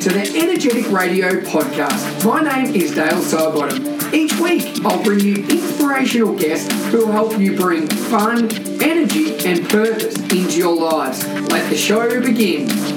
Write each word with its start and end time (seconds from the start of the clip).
to 0.00 0.10
the 0.10 0.38
Energetic 0.38 0.90
Radio 0.90 1.40
podcast. 1.40 2.24
My 2.24 2.42
name 2.42 2.74
is 2.74 2.94
Dale 2.94 3.22
Sidebottom. 3.22 4.12
Each 4.12 4.38
week, 4.38 4.84
I'll 4.84 5.02
bring 5.02 5.20
you 5.20 5.36
inspirational 5.36 6.36
guests 6.36 6.72
who 6.86 7.06
will 7.06 7.12
help 7.12 7.38
you 7.38 7.56
bring 7.56 7.86
fun, 7.86 8.50
energy, 8.82 9.36
and 9.46 9.68
purpose 9.68 10.16
into 10.16 10.58
your 10.58 10.76
lives. 10.76 11.26
Let 11.26 11.70
the 11.70 11.76
show 11.76 12.20
begin. 12.20 12.95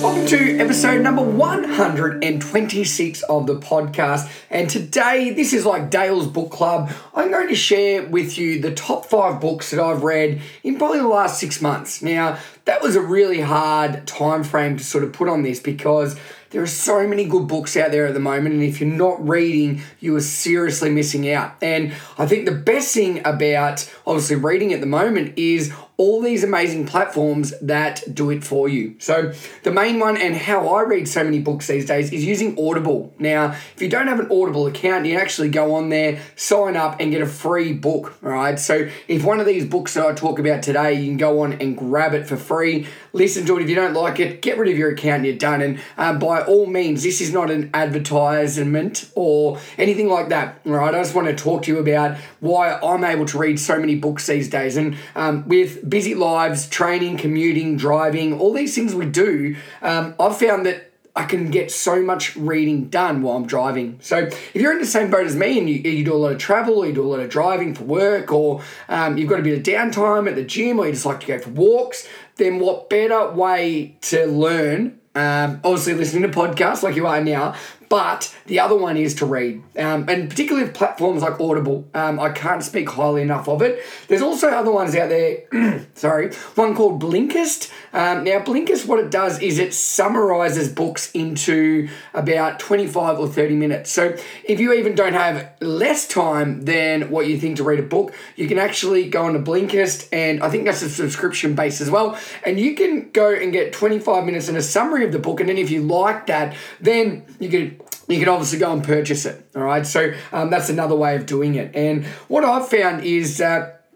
Welcome 0.00 0.24
to 0.28 0.58
episode 0.58 1.02
number 1.02 1.20
126 1.20 3.22
of 3.24 3.46
the 3.46 3.56
podcast. 3.56 4.32
And 4.48 4.70
today, 4.70 5.28
this 5.28 5.52
is 5.52 5.66
like 5.66 5.90
Dale's 5.90 6.26
Book 6.26 6.50
Club. 6.50 6.90
I'm 7.14 7.30
going 7.30 7.48
to 7.48 7.54
share 7.54 8.06
with 8.06 8.38
you 8.38 8.62
the 8.62 8.74
top 8.74 9.04
five 9.04 9.42
books 9.42 9.72
that 9.72 9.78
I've 9.78 10.02
read 10.02 10.40
in 10.64 10.78
probably 10.78 11.00
the 11.00 11.06
last 11.06 11.38
six 11.38 11.60
months. 11.60 12.00
Now, 12.00 12.38
that 12.64 12.80
was 12.80 12.96
a 12.96 13.02
really 13.02 13.42
hard 13.42 14.06
time 14.06 14.42
frame 14.42 14.78
to 14.78 14.84
sort 14.84 15.04
of 15.04 15.12
put 15.12 15.28
on 15.28 15.42
this 15.42 15.60
because 15.60 16.18
there 16.50 16.62
are 16.62 16.66
so 16.66 17.06
many 17.06 17.26
good 17.26 17.46
books 17.46 17.76
out 17.76 17.90
there 17.90 18.06
at 18.06 18.14
the 18.14 18.20
moment, 18.20 18.54
and 18.54 18.64
if 18.64 18.80
you're 18.80 18.90
not 18.90 19.28
reading, 19.28 19.82
you 20.00 20.16
are 20.16 20.20
seriously 20.20 20.90
missing 20.90 21.30
out. 21.30 21.54
And 21.62 21.92
I 22.18 22.26
think 22.26 22.46
the 22.46 22.52
best 22.52 22.92
thing 22.92 23.20
about 23.24 23.88
obviously 24.06 24.36
reading 24.36 24.72
at 24.72 24.80
the 24.80 24.86
moment 24.86 25.38
is 25.38 25.72
all 26.00 26.22
these 26.22 26.42
amazing 26.42 26.86
platforms 26.86 27.52
that 27.60 28.02
do 28.14 28.30
it 28.30 28.42
for 28.42 28.70
you. 28.70 28.96
So, 28.98 29.34
the 29.64 29.70
main 29.70 30.00
one 30.00 30.16
and 30.16 30.34
how 30.34 30.66
I 30.66 30.80
read 30.80 31.06
so 31.06 31.22
many 31.22 31.40
books 31.40 31.66
these 31.66 31.84
days 31.84 32.10
is 32.10 32.24
using 32.24 32.58
Audible. 32.58 33.12
Now, 33.18 33.50
if 33.76 33.82
you 33.82 33.90
don't 33.90 34.06
have 34.06 34.18
an 34.18 34.28
Audible 34.32 34.66
account, 34.66 35.04
you 35.04 35.18
actually 35.18 35.50
go 35.50 35.74
on 35.74 35.90
there, 35.90 36.22
sign 36.36 36.74
up, 36.74 37.00
and 37.00 37.10
get 37.10 37.20
a 37.20 37.26
free 37.26 37.74
book. 37.74 38.16
All 38.24 38.30
right. 38.30 38.58
So, 38.58 38.88
if 39.08 39.24
one 39.24 39.40
of 39.40 39.46
these 39.46 39.66
books 39.66 39.92
that 39.92 40.06
I 40.06 40.14
talk 40.14 40.38
about 40.38 40.62
today, 40.62 40.94
you 40.94 41.06
can 41.06 41.18
go 41.18 41.42
on 41.42 41.52
and 41.60 41.76
grab 41.76 42.14
it 42.14 42.26
for 42.26 42.38
free, 42.38 42.86
listen 43.12 43.44
to 43.44 43.58
it. 43.58 43.64
If 43.64 43.68
you 43.68 43.76
don't 43.76 43.92
like 43.92 44.18
it, 44.20 44.40
get 44.40 44.56
rid 44.56 44.70
of 44.70 44.78
your 44.78 44.92
account 44.92 45.26
you're 45.26 45.36
done. 45.36 45.60
And 45.60 45.80
uh, 45.98 46.14
by 46.14 46.40
all 46.40 46.64
means, 46.64 47.02
this 47.02 47.20
is 47.20 47.30
not 47.30 47.50
an 47.50 47.68
advertisement 47.74 49.10
or 49.14 49.60
anything 49.76 50.08
like 50.08 50.30
that. 50.30 50.62
All 50.64 50.72
right. 50.72 50.94
I 50.94 50.98
just 50.98 51.14
want 51.14 51.28
to 51.28 51.36
talk 51.36 51.64
to 51.64 51.72
you 51.72 51.78
about 51.78 52.16
why 52.40 52.78
I'm 52.78 53.04
able 53.04 53.26
to 53.26 53.36
read 53.36 53.60
so 53.60 53.78
many 53.78 53.96
books 53.96 54.26
these 54.26 54.48
days. 54.48 54.78
And 54.78 54.96
um, 55.14 55.46
with 55.46 55.89
busy 55.90 56.14
lives, 56.14 56.68
training, 56.68 57.18
commuting, 57.18 57.76
driving, 57.76 58.38
all 58.38 58.52
these 58.52 58.74
things 58.74 58.94
we 58.94 59.06
do, 59.06 59.56
um, 59.82 60.14
I've 60.18 60.38
found 60.38 60.64
that 60.66 60.90
I 61.16 61.24
can 61.24 61.50
get 61.50 61.72
so 61.72 62.00
much 62.00 62.36
reading 62.36 62.88
done 62.88 63.22
while 63.22 63.36
I'm 63.36 63.46
driving. 63.46 63.98
So 64.00 64.18
if 64.18 64.54
you're 64.54 64.72
in 64.72 64.78
the 64.78 64.86
same 64.86 65.10
boat 65.10 65.26
as 65.26 65.34
me 65.34 65.58
and 65.58 65.68
you, 65.68 65.74
you 65.74 66.04
do 66.04 66.14
a 66.14 66.16
lot 66.16 66.32
of 66.32 66.38
travel, 66.38 66.78
or 66.78 66.86
you 66.86 66.92
do 66.92 67.02
a 67.02 67.10
lot 67.10 67.20
of 67.20 67.28
driving 67.28 67.74
for 67.74 67.84
work, 67.84 68.32
or 68.32 68.62
um, 68.88 69.18
you've 69.18 69.28
got 69.28 69.40
a 69.40 69.42
bit 69.42 69.58
of 69.58 69.64
downtime 69.64 70.28
at 70.28 70.36
the 70.36 70.44
gym, 70.44 70.78
or 70.78 70.86
you 70.86 70.92
just 70.92 71.04
like 71.04 71.20
to 71.20 71.26
go 71.26 71.38
for 71.38 71.50
walks, 71.50 72.08
then 72.36 72.60
what 72.60 72.88
better 72.88 73.30
way 73.32 73.96
to 74.02 74.26
learn 74.26 75.00
um, 75.14 75.60
obviously 75.64 75.94
listening 75.94 76.22
to 76.22 76.28
podcasts 76.28 76.82
like 76.82 76.94
you 76.94 77.06
are 77.06 77.22
now, 77.22 77.54
but 77.90 78.34
the 78.46 78.60
other 78.60 78.76
one 78.76 78.96
is 78.96 79.16
to 79.16 79.26
read, 79.26 79.62
um, 79.76 80.08
and 80.08 80.30
particularly 80.30 80.64
with 80.64 80.74
platforms 80.74 81.22
like 81.22 81.40
Audible. 81.40 81.88
Um, 81.92 82.20
I 82.20 82.30
can't 82.30 82.62
speak 82.62 82.88
highly 82.88 83.20
enough 83.20 83.48
of 83.48 83.62
it. 83.62 83.84
There's 84.06 84.22
also 84.22 84.48
other 84.48 84.70
ones 84.70 84.94
out 84.94 85.08
there. 85.08 85.86
sorry, 85.94 86.32
one 86.54 86.76
called 86.76 87.02
Blinkist. 87.02 87.70
Um, 87.92 88.22
now, 88.22 88.38
Blinkist, 88.38 88.86
what 88.86 89.00
it 89.00 89.10
does 89.10 89.42
is 89.42 89.58
it 89.58 89.74
summarizes 89.74 90.72
books 90.72 91.10
into 91.10 91.88
about 92.14 92.60
25 92.60 93.18
or 93.18 93.26
30 93.26 93.56
minutes. 93.56 93.90
So 93.90 94.16
if 94.44 94.60
you 94.60 94.72
even 94.72 94.94
don't 94.94 95.14
have 95.14 95.50
less 95.60 96.06
time 96.06 96.62
than 96.62 97.10
what 97.10 97.26
you 97.26 97.40
think 97.40 97.56
to 97.56 97.64
read 97.64 97.80
a 97.80 97.82
book, 97.82 98.14
you 98.36 98.46
can 98.46 98.58
actually 98.58 99.08
go 99.08 99.24
on 99.24 99.34
onto 99.34 99.50
Blinkist, 99.50 100.08
and 100.12 100.42
I 100.44 100.48
think 100.48 100.64
that's 100.64 100.82
a 100.82 100.88
subscription 100.88 101.56
base 101.56 101.80
as 101.80 101.90
well. 101.90 102.16
And 102.46 102.60
you 102.60 102.76
can 102.76 103.10
go 103.10 103.34
and 103.34 103.52
get 103.52 103.72
25 103.72 104.24
minutes 104.24 104.48
in 104.48 104.54
a 104.54 104.62
summary 104.62 105.04
of 105.04 105.10
the 105.10 105.18
book, 105.18 105.40
and 105.40 105.48
then 105.48 105.58
if 105.58 105.72
you 105.72 105.82
like 105.82 106.26
that, 106.26 106.54
then 106.80 107.24
you 107.40 107.48
can 107.48 107.79
you 108.10 108.18
can 108.18 108.28
obviously 108.28 108.58
go 108.58 108.72
and 108.72 108.82
purchase 108.82 109.24
it. 109.26 109.46
All 109.54 109.62
right, 109.62 109.86
so 109.86 110.12
um, 110.32 110.50
that's 110.50 110.68
another 110.68 110.94
way 110.94 111.16
of 111.16 111.26
doing 111.26 111.54
it. 111.54 111.74
And 111.74 112.04
what 112.28 112.44
I've 112.44 112.68
found 112.68 113.04
is 113.04 113.38
that 113.38 113.88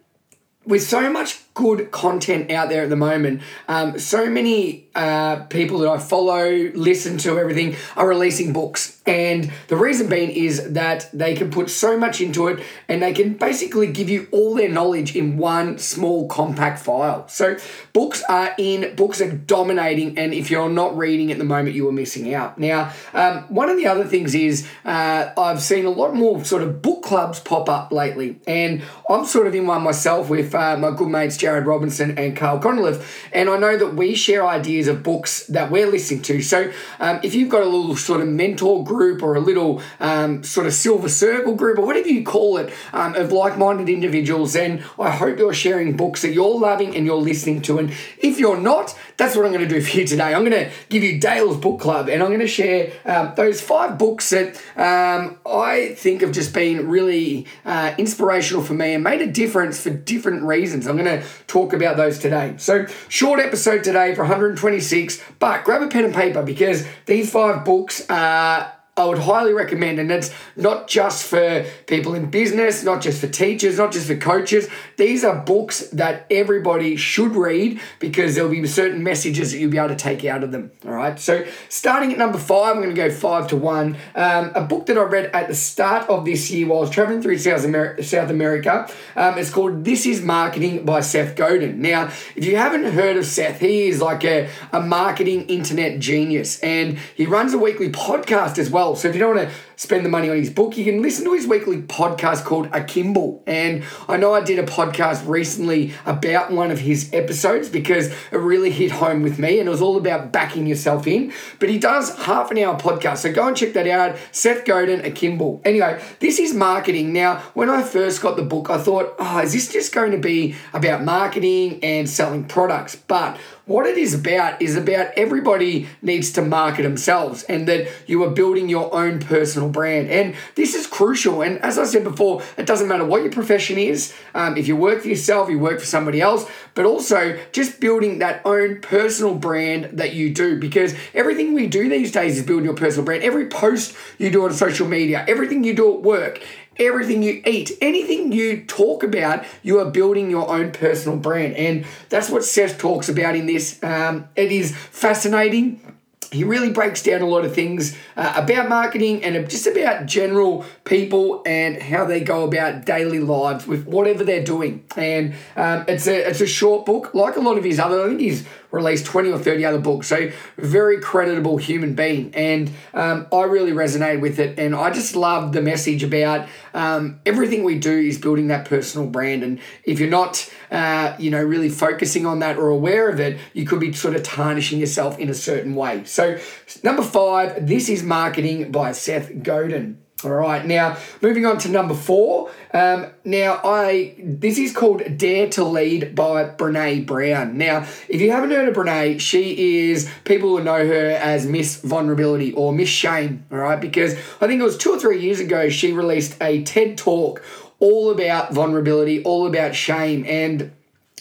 with 0.65 0.83
so 0.83 1.11
much 1.11 1.41
good 1.55 1.93
content 1.93 2.51
out 2.51 2.69
there 2.69 2.83
at 2.83 2.91
the 2.91 2.97
moment, 2.97 3.41
um, 3.69 3.99
so 3.99 4.29
many 4.29 4.89
uh, 4.95 5.45
people 5.45 5.79
that 5.79 5.89
I 5.89 5.99
follow, 5.99 6.51
listen 6.75 7.17
to, 7.19 7.39
everything 7.39 7.77
are 7.97 8.09
releasing 8.09 8.53
books. 8.53 9.01
And 9.07 9.53
the 9.69 9.77
reason 9.77 10.09
being 10.09 10.31
is 10.31 10.73
that 10.73 11.11
they 11.13 11.35
can 11.35 11.51
put 11.51 11.69
so 11.69 11.99
much 11.99 12.21
into 12.21 12.49
it 12.49 12.65
and 12.89 13.03
they 13.03 13.13
can 13.13 13.35
basically 13.35 13.87
give 13.87 14.09
you 14.09 14.29
all 14.33 14.55
their 14.55 14.69
knowledge 14.69 15.15
in 15.15 15.37
one 15.37 15.79
small 15.79 16.27
compact 16.29 16.79
file. 16.79 17.29
So 17.29 17.57
books 17.93 18.23
are 18.29 18.55
in, 18.57 18.97
books 18.97 19.21
are 19.21 19.31
dominating, 19.31 20.19
and 20.19 20.33
if 20.33 20.51
you're 20.51 20.71
not 20.71 20.97
reading 20.97 21.31
at 21.31 21.39
the 21.39 21.45
moment, 21.45 21.77
you 21.77 21.89
are 21.89 21.93
missing 21.93 22.33
out. 22.35 22.59
Now, 22.59 22.93
um, 23.13 23.43
one 23.55 23.69
of 23.69 23.77
the 23.77 23.87
other 23.87 24.05
things 24.05 24.35
is 24.35 24.67
uh, 24.85 25.31
I've 25.37 25.61
seen 25.61 25.85
a 25.85 25.91
lot 25.91 26.15
more 26.15 26.43
sort 26.45 26.63
of 26.63 26.81
book 26.81 27.03
clubs 27.03 27.41
pop 27.41 27.69
up 27.69 27.93
lately, 27.93 28.41
and 28.47 28.83
I'm 29.11 29.27
sort 29.27 29.47
of 29.47 29.55
in 29.55 29.67
one 29.67 29.83
myself 29.83 30.31
with 30.31 30.55
uh, 30.55 30.77
my 30.79 30.91
good 30.91 31.09
mates 31.09 31.37
Jared 31.45 31.67
Robinson 31.67 32.19
and 32.19 32.37
Carl 32.37 32.59
Connolly, 32.59 33.01
and 33.33 33.49
I 33.49 33.59
know 33.59 33.77
that 33.77 33.95
we 33.95 34.15
share 34.15 34.47
ideas 34.47 34.89
of 34.89 35.03
books 35.03 35.47
that 35.47 35.71
we're 35.71 35.87
listening 35.87 36.23
to. 36.23 36.43
So 36.43 36.73
um, 36.99 37.21
if 37.23 37.35
you've 37.35 37.51
got 37.51 37.63
a 37.63 37.67
little 37.67 37.97
sort 37.97 38.21
of 38.21 38.29
mentor 38.29 38.83
group, 38.83 39.05
group 39.15 39.23
or 39.23 39.35
a 39.35 39.41
little 39.41 39.83
um, 40.01 40.43
sort 40.43 40.67
of 40.67 40.73
silver 40.73 41.09
circle 41.09 41.55
group 41.55 41.79
or 41.79 41.87
whatever 41.87 42.09
you 42.09 42.25
call 42.25 42.57
it 42.57 42.73
um, 42.93 43.15
of 43.15 43.33
like 43.33 43.59
minded 43.59 43.89
individuals. 43.89 44.55
then 44.55 44.85
I 44.99 45.11
hope 45.11 45.39
you're 45.39 45.55
sharing 45.55 45.97
books 45.97 46.23
that 46.23 46.33
you're 46.33 46.59
loving 46.59 46.97
and 46.97 47.05
you're 47.05 47.17
listening 47.17 47.63
to. 47.63 47.79
And 47.79 47.91
if 48.19 48.39
you're 48.39 48.61
not, 48.61 48.97
that's 49.17 49.37
what 49.37 49.45
I'm 49.45 49.53
going 49.53 49.69
to 49.69 49.75
do 49.75 49.83
for 49.83 49.99
you 49.99 50.07
today. 50.07 50.35
I'm 50.35 50.45
going 50.45 50.65
to 50.65 50.71
give 50.89 51.03
you 51.03 51.21
Dale's 51.21 51.57
Book 51.59 51.81
Club 51.81 52.09
and 52.09 52.23
I'm 52.23 52.29
going 52.29 52.41
to 52.41 52.47
share 52.47 52.93
um, 53.05 53.33
those 53.37 53.61
five 53.61 53.99
books 53.99 54.31
that 54.31 54.57
um, 54.77 55.39
I 55.47 55.95
think 55.97 56.23
have 56.23 56.33
just 56.33 56.55
been 56.55 56.89
really 56.89 57.47
uh, 57.65 57.95
inspirational 57.99 58.63
for 58.63 58.75
me 58.75 58.95
and 58.95 59.05
made 59.05 59.21
a 59.21 59.31
difference 59.31 59.83
for 59.83 59.91
different 59.91 60.45
reasons. 60.45 60.87
I'm 60.87 60.97
going 60.97 61.21
to 61.21 61.27
talk 61.47 61.73
about 61.73 61.97
those 61.97 62.19
today. 62.19 62.55
So, 62.59 62.87
short 63.09 63.41
episode 63.41 63.85
today 63.85 64.15
for 64.15 64.23
126, 64.23 65.21
but 65.39 65.65
grab 65.65 65.83
a 65.83 65.89
pen 65.89 66.05
and 66.05 66.15
paper 66.15 66.43
because 66.43 66.87
these 67.07 67.31
five 67.31 67.65
books 67.65 68.05
are 68.09 68.73
I 68.97 69.07
would 69.07 69.19
highly 69.19 69.53
recommend, 69.53 69.99
and 69.99 70.09
it's 70.13 70.33
not 70.55 70.87
just 70.87 71.27
for 71.27 71.65
people 71.89 72.15
in 72.15 72.31
business, 72.31 72.85
not 72.85 73.03
just 73.03 73.21
for 73.21 73.27
teachers, 73.27 73.77
not 73.77 73.91
just 73.91 74.07
for 74.07 74.15
coaches. 74.15 74.69
These 74.97 75.25
are 75.25 75.35
books 75.35 75.89
that 75.89 76.27
everybody 76.31 76.95
should 76.95 77.35
read 77.35 77.81
because 77.99 78.37
there'll 78.37 78.51
be 78.51 78.65
certain 78.69 79.03
messages 79.03 79.51
that 79.51 79.59
you'll 79.59 79.73
be 79.73 79.79
able 79.79 79.89
to 79.89 79.97
take 79.97 80.25
out 80.25 80.45
of 80.45 80.53
them. 80.53 80.71
All 80.87 80.93
right. 80.93 81.19
So, 81.19 81.45
starting 81.69 82.13
at 82.13 82.19
number 82.19 82.39
five, 82.39 82.77
I'm 82.77 82.83
going 82.83 82.95
to 82.95 82.97
go 83.09 83.11
five 83.11 83.49
to 83.49 83.57
one. 83.57 83.97
Um, 84.15 84.53
a 84.55 84.63
book 84.63 84.87
that 84.87 84.97
I 84.97 85.03
read 85.03 85.31
at 85.35 85.49
the 85.49 85.57
start 85.57 86.09
of 86.09 86.25
this 86.25 86.49
year 86.53 86.69
while 86.69 86.79
I 86.79 86.81
was 86.83 86.91
traveling 86.91 87.21
through 87.21 87.39
South 87.39 87.65
America. 87.65 88.05
South 88.05 88.31
America 88.31 88.89
um, 89.17 89.39
it's 89.39 89.51
called 89.51 89.85
This 89.85 90.07
Is 90.07 90.23
Marketing 90.23 90.85
by 90.85 91.01
Seth 91.01 91.35
Godin. 91.35 91.83
Now, 91.83 92.13
if 92.37 92.45
you 92.45 92.57
haven't 92.57 92.85
heard 92.93 93.17
of 93.17 93.27
Seth, 93.27 93.59
he 93.59 93.89
is 93.89 94.01
like 94.01 94.25
a, 94.25 94.49
a 94.73 94.81
marketing 94.81 95.47
internet 95.47 95.99
genius, 95.99 96.61
and 96.61 96.99
he 97.17 97.27
runs 97.27 97.55
a 97.55 97.59
weekly 97.59 97.91
podcast 97.91 98.59
as 98.59 98.71
well 98.71 98.84
well. 98.85 98.97
So 98.97 99.09
if 99.09 99.15
you 99.15 99.21
don't 99.21 99.37
want 99.37 99.49
to 99.49 99.55
spend 99.77 100.05
the 100.05 100.09
money 100.09 100.31
on 100.31 100.37
his 100.37 100.51
book, 100.51 100.77
you 100.77 100.85
can 100.85 101.03
listen 101.03 101.25
to 101.25 101.33
his 101.33 101.47
weekly 101.47 101.83
podcast 101.83 102.45
called 102.45 102.69
Akimbo. 102.73 103.43
And 103.47 103.85
I 104.09 104.17
know 104.17 104.35
I 104.35 104.43
did 104.43 104.59
a 104.59 104.65
podcast 104.65 105.27
recently 105.27 105.93
about 106.07 106.51
one 106.51 106.71
of 106.71 106.81
his 106.81 107.13
episodes 107.13 107.69
because 107.69 108.09
it 108.31 108.37
really 108.37 108.71
hit 108.71 108.93
home 108.93 109.23
with 109.23 109.39
me 109.39 109.59
and 109.59 109.69
it 109.69 109.71
was 109.71 109.83
all 109.83 109.97
about 109.97 110.33
backing 110.33 110.67
yourself 110.67 111.07
in. 111.07 111.33
But 111.59 111.69
he 111.69 111.79
does 111.79 112.17
half 112.25 112.51
an 112.51 112.59
hour 112.59 112.79
podcast. 112.79 113.19
So 113.19 113.33
go 113.33 113.49
and 113.49 113.57
check 113.57 113.73
that 113.75 113.87
out. 113.87 114.17
Seth 114.33 114.65
Godin, 114.65 115.05
Akimbo. 115.05 115.61
Anyway, 115.65 116.03
this 116.21 116.39
is 116.39 116.55
marketing. 116.55 117.13
Now, 117.13 117.39
when 117.55 117.71
I 117.71 117.83
first 117.83 118.21
got 118.23 118.37
the 118.37 118.43
book, 118.43 118.71
I 118.71 118.79
thought, 118.79 119.15
oh, 119.19 119.41
is 119.41 119.53
this 119.53 119.73
just 119.73 119.93
going 119.93 120.13
to 120.13 120.19
be 120.19 120.55
about 120.73 121.03
marketing 121.03 121.81
and 121.83 122.09
selling 122.09 122.45
products? 122.45 122.97
But 122.97 123.39
what 123.67 123.87
it 123.87 123.97
is 123.97 124.13
about 124.13 124.61
is 124.61 124.77
about 124.77 125.13
everybody 125.17 125.89
needs 126.03 126.33
to 126.33 126.43
market 126.43 126.83
themselves 126.83 127.45
and 127.45 127.67
that 127.67 127.89
you 128.07 128.23
are 128.23 128.31
building 128.31 128.69
your 128.69 128.95
own 128.95 129.21
personal 129.21 129.64
brand. 129.71 130.11
And 130.11 130.35
this 130.55 130.75
is 130.75 130.87
crucial. 130.87 131.43
And 131.43 131.59
as 131.59 131.79
I 131.79 131.85
said 131.85 132.05
before, 132.05 132.43
it 132.57 132.67
doesn't 132.67 132.89
matter 132.89 133.05
what 133.05 133.23
your 133.23 133.33
profession 133.33 133.79
is, 133.79 134.15
um, 134.35 134.57
if 134.57 134.69
you 134.69 134.77
work 134.77 135.03
for 135.03 135.09
yourself, 135.09 135.49
you 135.49 135.59
work 135.59 135.81
for 135.81 135.87
somebody 135.87 136.21
else, 136.21 136.49
but 136.75 136.85
also 136.85 137.39
just 137.53 137.81
building 137.81 138.19
that 138.19 138.43
own 138.45 138.81
personal 138.81 139.35
brand 139.35 139.99
that 139.99 140.15
you 140.15 140.33
do 140.33 140.59
because 140.59 140.95
everything 141.15 141.55
we 141.55 141.67
do 141.67 141.89
these 141.89 142.13
days 142.13 142.39
is 142.39 142.47
building 142.47 142.65
your 142.65 142.75
personal 142.75 143.05
brand. 143.05 143.23
Every 143.23 143.49
post 143.49 143.97
you 144.19 144.31
do 144.31 144.45
on 144.45 144.53
social 144.53 144.89
media, 144.89 145.25
everything 145.29 145.65
you 145.65 145.75
do 145.75 145.95
at 145.95 146.03
work, 146.03 146.41
everything 146.77 147.23
you 147.23 147.43
eat, 147.47 147.73
anything 147.81 148.33
you 148.33 148.65
talk 148.65 149.03
about, 149.03 149.45
you 149.63 149.79
are 149.79 149.91
building 149.91 150.31
your 150.31 150.49
own 150.49 150.73
personal 150.73 151.19
brand. 151.19 151.55
And 151.55 151.87
that's 152.09 152.31
what 152.31 152.45
Seth 152.45 152.79
talks 152.79 153.09
about 153.09 153.37
in 153.37 153.47
this. 153.47 153.83
Um, 153.83 154.29
it 154.37 154.53
is 154.53 154.77
fascinating. 154.77 155.94
He 156.35 156.45
really 156.45 156.71
breaks 156.71 157.03
down 157.03 157.23
a 157.23 157.27
lot 157.27 157.45
of 157.45 157.55
things 157.55 157.97
uh, 158.17 158.35
about 158.37 158.69
marketing 158.69 159.25
and 159.25 159.49
just 159.49 159.67
about 159.67 160.07
general 160.07 160.65
people 160.85 161.43
and 161.47 161.81
how 161.81 162.05
they 162.05 162.21
go 162.21 162.45
about 162.45 162.85
daily 162.85 163.21
lives 163.21 163.67
with 163.67 163.87
whatever 163.87 164.25
they're 164.25 164.45
doing. 164.45 164.85
And 164.97 165.35
um, 165.57 165.85
it's 165.89 166.07
a 166.07 166.29
it's 166.29 166.41
a 166.41 166.47
short 166.47 166.85
book, 166.87 167.15
like 167.15 167.37
a 167.37 167.41
lot 167.41 167.57
of 167.59 167.65
his 167.65 167.79
other. 167.79 168.05
I 168.05 168.09
think 168.09 168.21
he's 168.21 168.47
released 168.75 169.07
20 169.07 169.31
or 169.31 169.39
30 169.39 169.65
other 169.65 169.79
books. 169.79 170.09
So, 170.09 170.31
very 170.57 171.01
creditable 171.01 171.57
human 171.57 171.95
being. 171.95 172.35
And 172.35 172.71
um, 172.93 173.27
I 173.33 173.43
really 173.43 173.73
resonated 173.73 174.21
with 174.21 174.39
it. 174.39 174.59
And 174.59 174.75
I 174.75 174.91
just 174.91 175.17
love 175.17 175.53
the 175.53 175.63
message 175.63 176.03
about 176.03 176.49
um, 176.75 177.21
everything 177.25 177.65
we 177.65 177.79
do 177.79 177.97
is 177.97 178.19
building 178.19 178.49
that 178.49 178.67
personal 178.67 179.07
brand. 179.07 179.43
And 179.43 179.61
if 179.85 180.01
you're 180.01 180.11
not, 180.11 180.51
uh, 180.71 181.15
you 181.19 181.31
know, 181.31 181.43
really 181.43 181.71
focusing 181.71 182.27
on 182.27 182.41
that 182.41 182.59
or 182.59 182.69
aware 182.69 183.09
of 183.09 183.21
it, 183.21 183.39
you 183.53 183.65
could 183.65 183.81
be 183.81 183.93
sort 183.93 184.17
of 184.17 184.23
tarnishing 184.23 184.79
yourself 184.81 185.19
in 185.19 185.31
a 185.31 185.35
certain 185.35 185.75
way. 185.75 186.05
So, 186.05 186.39
number 186.83 187.03
five, 187.03 187.67
this 187.67 187.89
is 187.89 188.03
marketing 188.03 188.73
by 188.73 188.93
Seth 188.93 189.43
Godin. 189.43 190.04
All 190.25 190.31
right, 190.33 190.65
now 190.65 190.97
moving 191.21 191.45
on 191.45 191.59
to 191.59 191.69
number 191.69 191.95
four. 191.95 192.51
Um, 192.73 193.07
now 193.25 193.61
I 193.63 194.15
this 194.19 194.59
is 194.59 194.73
called 194.73 195.19
Dare 195.19 195.49
to 195.51 195.65
Lead 195.65 196.15
by 196.15 196.45
Brene 196.45 197.07
Brown. 197.07 197.59
Now, 197.59 197.87
if 198.09 198.21
you 198.21 198.31
haven't 198.31 198.51
heard 198.51 198.69
of 198.69 198.75
Brene, 198.75 199.21
she 199.21 199.89
is 199.89 200.11
people 200.25 200.53
will 200.53 200.63
know 200.63 200.87
her 200.87 201.11
as 201.11 201.47
Miss 201.47 201.81
Vulnerability 201.81 202.53
or 202.53 202.73
Miss 202.73 202.89
Shame. 202.89 203.45
All 203.53 203.59
right, 203.59 203.81
because 203.81 204.15
I 204.41 204.47
think 204.47 204.61
it 204.61 204.65
was 204.65 204.79
two 204.79 204.93
or 204.93 204.99
three 204.99 205.21
years 205.21 205.41
ago 205.41 205.69
she 205.69 205.93
released 205.93 206.37
a 206.41 206.63
TED 206.63 206.97
talk 206.97 207.43
all 207.81 208.11
about 208.11 208.53
vulnerability, 208.53 209.23
all 209.25 209.47
about 209.47 209.75
shame, 209.75 210.25
and 210.27 210.73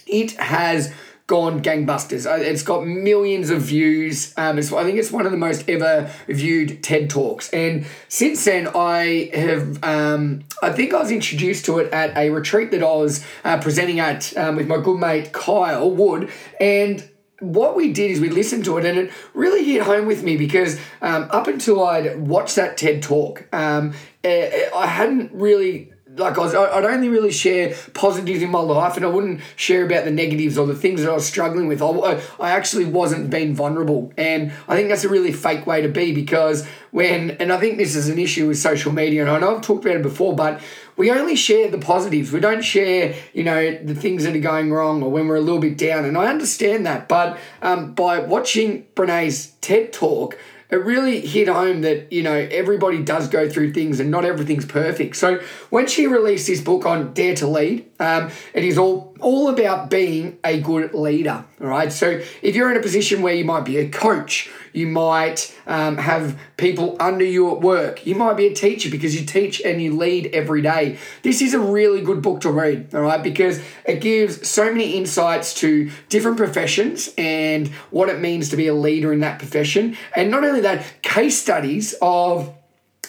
it 0.07 0.31
has 0.33 0.93
gone 1.27 1.61
gangbusters. 1.61 2.29
Uh, 2.29 2.35
it's 2.35 2.63
got 2.63 2.85
millions 2.85 3.49
of 3.49 3.61
views. 3.61 4.33
Um, 4.35 4.57
I 4.57 4.61
think 4.61 4.97
it's 4.97 5.11
one 5.11 5.25
of 5.25 5.31
the 5.31 5.37
most 5.37 5.69
ever 5.69 6.09
viewed 6.27 6.83
TED 6.83 7.09
Talks. 7.09 7.49
And 7.51 7.85
since 8.09 8.43
then, 8.43 8.67
I 8.75 9.31
have, 9.33 9.83
um, 9.83 10.43
I 10.61 10.71
think 10.71 10.93
I 10.93 10.99
was 10.99 11.11
introduced 11.11 11.65
to 11.65 11.79
it 11.79 11.91
at 11.93 12.15
a 12.17 12.29
retreat 12.29 12.71
that 12.71 12.83
I 12.83 12.95
was 12.95 13.25
uh, 13.43 13.59
presenting 13.59 13.99
at 13.99 14.35
um, 14.35 14.57
with 14.57 14.67
my 14.67 14.77
good 14.77 14.97
mate 14.97 15.31
Kyle 15.31 15.89
Wood. 15.89 16.29
And 16.59 17.09
what 17.39 17.75
we 17.75 17.93
did 17.93 18.11
is 18.11 18.19
we 18.19 18.29
listened 18.29 18.65
to 18.65 18.77
it 18.77 18.85
and 18.85 18.97
it 18.97 19.11
really 19.33 19.63
hit 19.63 19.83
home 19.83 20.05
with 20.05 20.23
me 20.23 20.37
because 20.37 20.79
um, 21.01 21.27
up 21.31 21.47
until 21.47 21.85
I'd 21.85 22.19
watched 22.19 22.55
that 22.57 22.77
TED 22.77 23.01
talk, 23.01 23.47
um, 23.53 23.93
eh, 24.23 24.69
I 24.75 24.87
hadn't 24.87 25.31
really 25.33 25.92
like 26.15 26.37
I 26.37 26.41
was, 26.41 26.53
I'd 26.53 26.85
only 26.85 27.09
really 27.09 27.31
share 27.31 27.75
positives 27.93 28.41
in 28.41 28.49
my 28.49 28.59
life, 28.59 28.95
and 28.97 29.05
I 29.05 29.09
wouldn't 29.09 29.41
share 29.55 29.85
about 29.85 30.05
the 30.05 30.11
negatives 30.11 30.57
or 30.57 30.67
the 30.67 30.75
things 30.75 31.01
that 31.01 31.09
I 31.09 31.13
was 31.13 31.25
struggling 31.25 31.67
with. 31.67 31.81
I, 31.81 32.21
I 32.39 32.51
actually 32.51 32.85
wasn't 32.85 33.29
being 33.29 33.55
vulnerable, 33.55 34.13
and 34.17 34.51
I 34.67 34.75
think 34.75 34.89
that's 34.89 35.03
a 35.03 35.09
really 35.09 35.31
fake 35.31 35.65
way 35.65 35.81
to 35.81 35.89
be 35.89 36.13
because 36.13 36.67
when, 36.91 37.31
and 37.31 37.51
I 37.51 37.57
think 37.59 37.77
this 37.77 37.95
is 37.95 38.09
an 38.09 38.19
issue 38.19 38.47
with 38.47 38.57
social 38.57 38.91
media, 38.91 39.21
and 39.21 39.31
I 39.31 39.39
know 39.39 39.55
I've 39.55 39.61
talked 39.61 39.85
about 39.85 39.97
it 39.97 40.03
before, 40.03 40.35
but 40.35 40.61
we 40.97 41.11
only 41.11 41.35
share 41.35 41.69
the 41.69 41.77
positives. 41.77 42.31
We 42.31 42.39
don't 42.39 42.63
share, 42.63 43.15
you 43.33 43.43
know, 43.43 43.77
the 43.83 43.95
things 43.95 44.23
that 44.23 44.35
are 44.35 44.39
going 44.39 44.71
wrong 44.71 45.03
or 45.03 45.11
when 45.11 45.27
we're 45.27 45.35
a 45.35 45.41
little 45.41 45.61
bit 45.61 45.77
down, 45.77 46.05
and 46.05 46.17
I 46.17 46.27
understand 46.27 46.85
that. 46.85 47.07
But 47.07 47.37
um, 47.61 47.93
by 47.93 48.19
watching 48.19 48.85
Brene's 48.95 49.51
TED 49.61 49.93
talk, 49.93 50.37
it 50.73 50.77
really 50.77 51.21
hit 51.21 51.47
home 51.47 51.81
that 51.81 52.11
you 52.11 52.23
know 52.23 52.33
everybody 52.33 53.03
does 53.03 53.27
go 53.27 53.47
through 53.47 53.73
things 53.73 53.99
and 53.99 54.09
not 54.09 54.25
everything's 54.25 54.65
perfect. 54.65 55.15
So 55.15 55.39
when 55.69 55.87
she 55.87 56.07
released 56.07 56.47
this 56.47 56.61
book 56.61 56.85
on 56.85 57.13
Dare 57.13 57.35
to 57.35 57.47
Lead, 57.47 57.85
um, 57.99 58.31
it 58.53 58.63
is 58.63 58.77
all 58.77 59.12
all 59.23 59.49
about 59.49 59.89
being 59.89 60.37
a 60.43 60.59
good 60.59 60.93
leader. 60.93 61.43
All 61.61 61.67
right. 61.67 61.91
So 61.91 62.21
if 62.41 62.55
you're 62.55 62.69
in 62.69 62.77
a 62.77 62.81
position 62.81 63.21
where 63.21 63.33
you 63.33 63.45
might 63.45 63.65
be 63.65 63.77
a 63.77 63.89
coach, 63.89 64.49
you 64.73 64.87
might 64.87 65.55
um, 65.67 65.97
have 65.97 66.37
people 66.57 66.97
under 66.99 67.23
you 67.23 67.51
at 67.55 67.61
work, 67.61 68.05
you 68.05 68.15
might 68.15 68.33
be 68.33 68.47
a 68.47 68.53
teacher 68.53 68.89
because 68.89 69.19
you 69.19 69.25
teach 69.25 69.61
and 69.61 69.81
you 69.81 69.95
lead 69.95 70.27
every 70.33 70.61
day. 70.61 70.97
This 71.21 71.41
is 71.41 71.53
a 71.53 71.59
really 71.59 72.01
good 72.01 72.21
book 72.21 72.41
to 72.41 72.51
read. 72.51 72.93
All 72.93 73.01
right, 73.01 73.23
because 73.23 73.61
it 73.85 74.01
gives 74.01 74.47
so 74.47 74.65
many 74.65 74.97
insights 74.97 75.53
to 75.55 75.89
different 76.09 76.37
professions 76.37 77.13
and 77.17 77.67
what 77.91 78.09
it 78.09 78.19
means 78.19 78.49
to 78.49 78.57
be 78.57 78.67
a 78.67 78.73
leader 78.73 79.13
in 79.13 79.21
that 79.21 79.39
profession, 79.39 79.95
and 80.15 80.29
not 80.31 80.43
only 80.43 80.61
that, 80.61 81.01
case 81.01 81.39
studies 81.39 81.95
of 82.01 82.53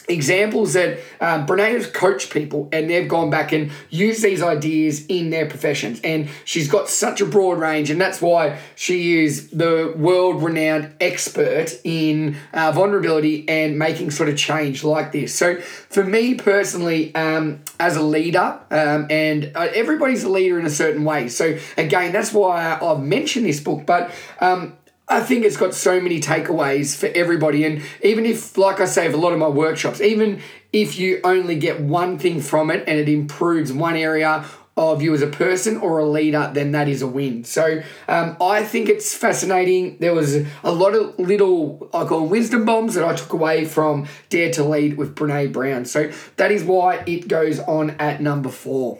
examples 0.07 0.73
that 0.73 0.99
um, 1.19 1.45
Brene 1.45 1.73
has 1.73 1.87
coached 1.87 2.31
people 2.31 2.69
and 2.71 2.89
they've 2.89 3.07
gone 3.07 3.29
back 3.29 3.51
and 3.51 3.71
used 3.89 4.23
these 4.23 4.41
ideas 4.41 5.05
in 5.07 5.29
their 5.29 5.45
professions. 5.47 5.99
And 6.03 6.29
she's 6.43 6.69
got 6.69 6.89
such 6.89 7.21
a 7.21 7.25
broad 7.25 7.59
range, 7.59 7.89
and 7.89 7.99
that's 7.99 8.21
why 8.21 8.59
she 8.75 9.23
is 9.23 9.49
the 9.49 9.93
world 9.95 10.43
renowned 10.43 10.93
expert 10.99 11.79
in 11.83 12.37
uh, 12.53 12.71
vulnerability 12.71 13.47
and 13.47 13.77
making 13.77 14.11
sort 14.11 14.29
of 14.29 14.37
change 14.37 14.83
like 14.83 15.11
this. 15.11 15.33
So, 15.33 15.59
for 15.59 16.03
me 16.03 16.35
personally, 16.35 17.13
um, 17.15 17.61
as 17.79 17.95
a 17.95 18.01
leader, 18.01 18.59
um, 18.71 19.07
and 19.09 19.51
uh, 19.55 19.67
everybody's 19.73 20.23
a 20.23 20.29
leader 20.29 20.59
in 20.59 20.65
a 20.65 20.69
certain 20.69 21.03
way. 21.03 21.27
So, 21.27 21.57
again, 21.77 22.11
that's 22.11 22.33
why 22.33 22.77
I've 22.81 23.01
mentioned 23.01 23.45
this 23.45 23.59
book, 23.59 23.85
but 23.85 24.11
um, 24.39 24.77
I 25.07 25.21
think 25.21 25.45
it's 25.45 25.57
got 25.57 25.75
so 25.75 26.01
many 26.01 26.19
takeaways 26.19 26.95
for 26.95 27.07
everybody. 27.15 27.63
And 27.63 27.83
even 28.01 28.25
if, 28.25 28.57
like 28.57 28.79
I 28.79 28.85
say, 28.85 29.05
of 29.05 29.13
a 29.13 29.17
lot 29.17 29.33
of 29.33 29.39
my 29.39 29.47
workshops, 29.47 30.01
even 30.01 30.41
if 30.73 30.97
you 30.97 31.21
only 31.23 31.55
get 31.57 31.79
one 31.79 32.17
thing 32.17 32.41
from 32.41 32.71
it 32.71 32.83
and 32.87 32.99
it 32.99 33.07
improves 33.07 33.71
one 33.71 33.95
area 33.95 34.45
of 34.77 35.01
you 35.01 35.13
as 35.13 35.21
a 35.21 35.27
person 35.27 35.77
or 35.77 35.99
a 35.99 36.05
leader, 36.05 36.51
then 36.53 36.71
that 36.71 36.89
is 36.89 37.01
a 37.01 37.07
win. 37.07 37.43
So 37.43 37.81
um, 38.07 38.35
I 38.41 38.63
think 38.63 38.89
it's 38.89 39.15
fascinating. 39.15 39.97
There 39.99 40.13
was 40.13 40.35
a 40.35 40.71
lot 40.71 40.95
of 40.95 41.17
little, 41.19 41.87
I 41.93 42.03
call 42.05 42.27
wisdom 42.27 42.65
bombs 42.65 42.95
that 42.95 43.05
I 43.05 43.15
took 43.15 43.31
away 43.31 43.65
from 43.65 44.07
Dare 44.29 44.51
to 44.53 44.63
Lead 44.63 44.97
with 44.97 45.15
Brene 45.15 45.53
Brown. 45.53 45.85
So 45.85 46.11
that 46.37 46.51
is 46.51 46.63
why 46.63 47.03
it 47.05 47.27
goes 47.27 47.59
on 47.59 47.91
at 47.91 48.21
number 48.21 48.49
four. 48.49 48.99